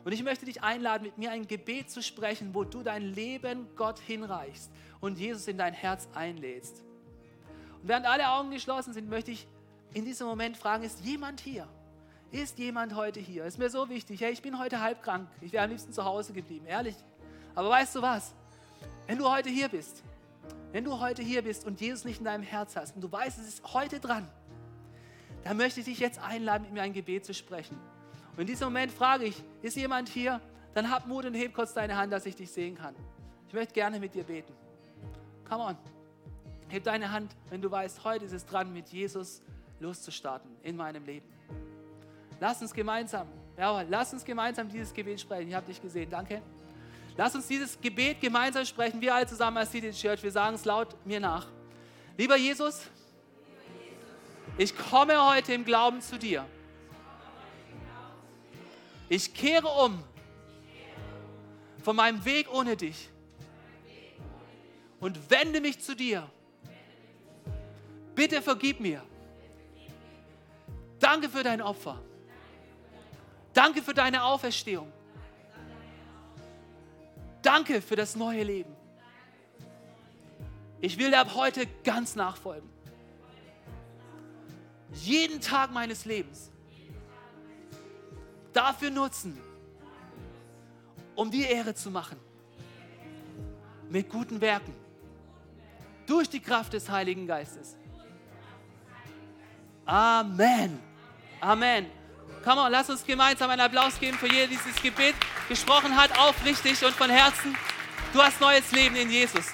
[0.03, 3.67] Und ich möchte dich einladen, mit mir ein Gebet zu sprechen, wo du dein Leben
[3.75, 6.83] Gott hinreichst und Jesus in dein Herz einlädst.
[7.81, 9.47] Und während alle Augen geschlossen sind, möchte ich
[9.93, 11.67] in diesem Moment fragen, ist jemand hier?
[12.31, 13.45] ist jemand heute hier?
[13.45, 14.21] Ist mir so wichtig.
[14.21, 15.29] Hey, ich bin heute halb krank.
[15.41, 16.95] Ich wäre am liebsten zu Hause geblieben, ehrlich.
[17.55, 18.33] Aber weißt du was?
[19.07, 20.03] Wenn du heute hier bist,
[20.71, 23.39] wenn du heute hier bist und Jesus nicht in deinem Herz hast und du weißt,
[23.39, 24.27] es ist heute dran,
[25.43, 27.77] dann möchte ich dich jetzt einladen, mit mir ein Gebet zu sprechen.
[28.37, 30.39] Und in diesem Moment frage ich, ist jemand hier?
[30.75, 32.95] Dann hab Mut und heb kurz deine Hand, dass ich dich sehen kann.
[33.47, 34.53] Ich möchte gerne mit dir beten.
[35.49, 35.77] Come on.
[36.67, 39.41] Heb deine Hand, wenn du weißt, heute ist es dran, mit Jesus
[39.79, 41.25] loszustarten in meinem Leben.
[42.39, 43.27] Lass uns gemeinsam,
[43.57, 45.47] ja, lass uns gemeinsam dieses Gebet sprechen.
[45.47, 46.43] Ich habe dich gesehen, danke.
[47.15, 50.21] Lass uns dieses Gebet gemeinsam sprechen, wir alle zusammen als City Church.
[50.21, 51.47] Wir sagen es laut mir nach.
[52.15, 52.83] Lieber Jesus,
[54.59, 56.45] ich komme heute im Glauben zu dir.
[59.09, 60.03] Ich kehre um
[61.83, 63.09] von meinem Weg ohne dich
[64.99, 66.29] und wende mich zu dir.
[68.15, 69.03] Bitte vergib mir.
[70.99, 72.01] Danke für dein Opfer.
[73.53, 74.91] Danke für deine Auferstehung.
[77.41, 78.75] Danke für das neue Leben.
[80.81, 82.69] Ich will dir ab heute ganz nachfolgen.
[84.93, 86.51] Jeden Tag meines Lebens
[88.57, 89.39] dafür nutzen,
[91.15, 92.17] um die Ehre zu machen.
[93.89, 94.73] Mit guten Werken.
[96.05, 97.77] Durch die Kraft des Heiligen Geistes.
[99.85, 100.79] Amen.
[101.39, 101.85] Amen.
[102.43, 105.15] Komm on, lass uns gemeinsam einen Applaus geben für jeden, der dieses Gebet
[105.47, 107.55] gesprochen hat, aufrichtig und von Herzen.
[108.13, 109.45] Du hast neues Leben in Jesus.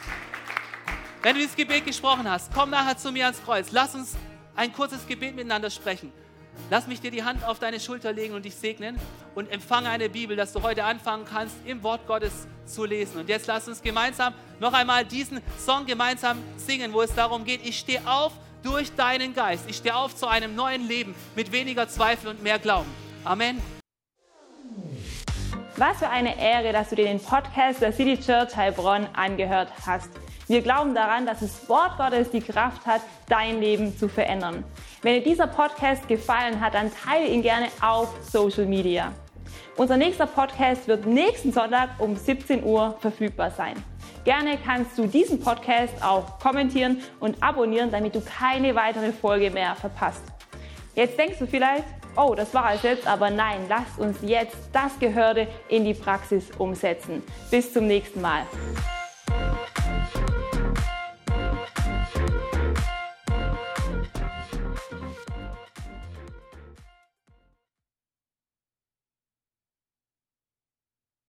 [1.21, 3.71] Wenn du dieses Gebet gesprochen hast, komm nachher zu mir ans Kreuz.
[3.71, 4.15] Lass uns
[4.55, 6.11] ein kurzes Gebet miteinander sprechen.
[6.69, 8.99] Lass mich dir die Hand auf deine Schulter legen und dich segnen
[9.35, 13.19] und empfange eine Bibel, dass du heute anfangen kannst, im Wort Gottes zu lesen.
[13.19, 17.65] Und jetzt lass uns gemeinsam noch einmal diesen Song gemeinsam singen, wo es darum geht,
[17.65, 18.31] ich stehe auf
[18.63, 19.69] durch deinen Geist.
[19.69, 22.89] Ich stehe auf zu einem neuen Leben mit weniger Zweifel und mehr Glauben.
[23.23, 23.61] Amen.
[25.75, 30.09] Was für eine Ehre, dass du dir den Podcast der City Church Heilbronn angehört hast.
[30.47, 34.63] Wir glauben daran, dass das Wort Gottes die Kraft hat, dein Leben zu verändern.
[35.03, 39.11] Wenn dir dieser Podcast gefallen hat, dann teile ihn gerne auf Social Media.
[39.75, 43.75] Unser nächster Podcast wird nächsten Sonntag um 17 Uhr verfügbar sein.
[44.23, 49.75] Gerne kannst du diesen Podcast auch kommentieren und abonnieren, damit du keine weitere Folge mehr
[49.75, 50.23] verpasst.
[50.95, 51.83] Jetzt denkst du vielleicht,
[52.15, 56.49] oh, das war es jetzt, aber nein, lass uns jetzt das Gehörte in die Praxis
[56.57, 57.21] umsetzen.
[57.51, 58.43] Bis zum nächsten Mal.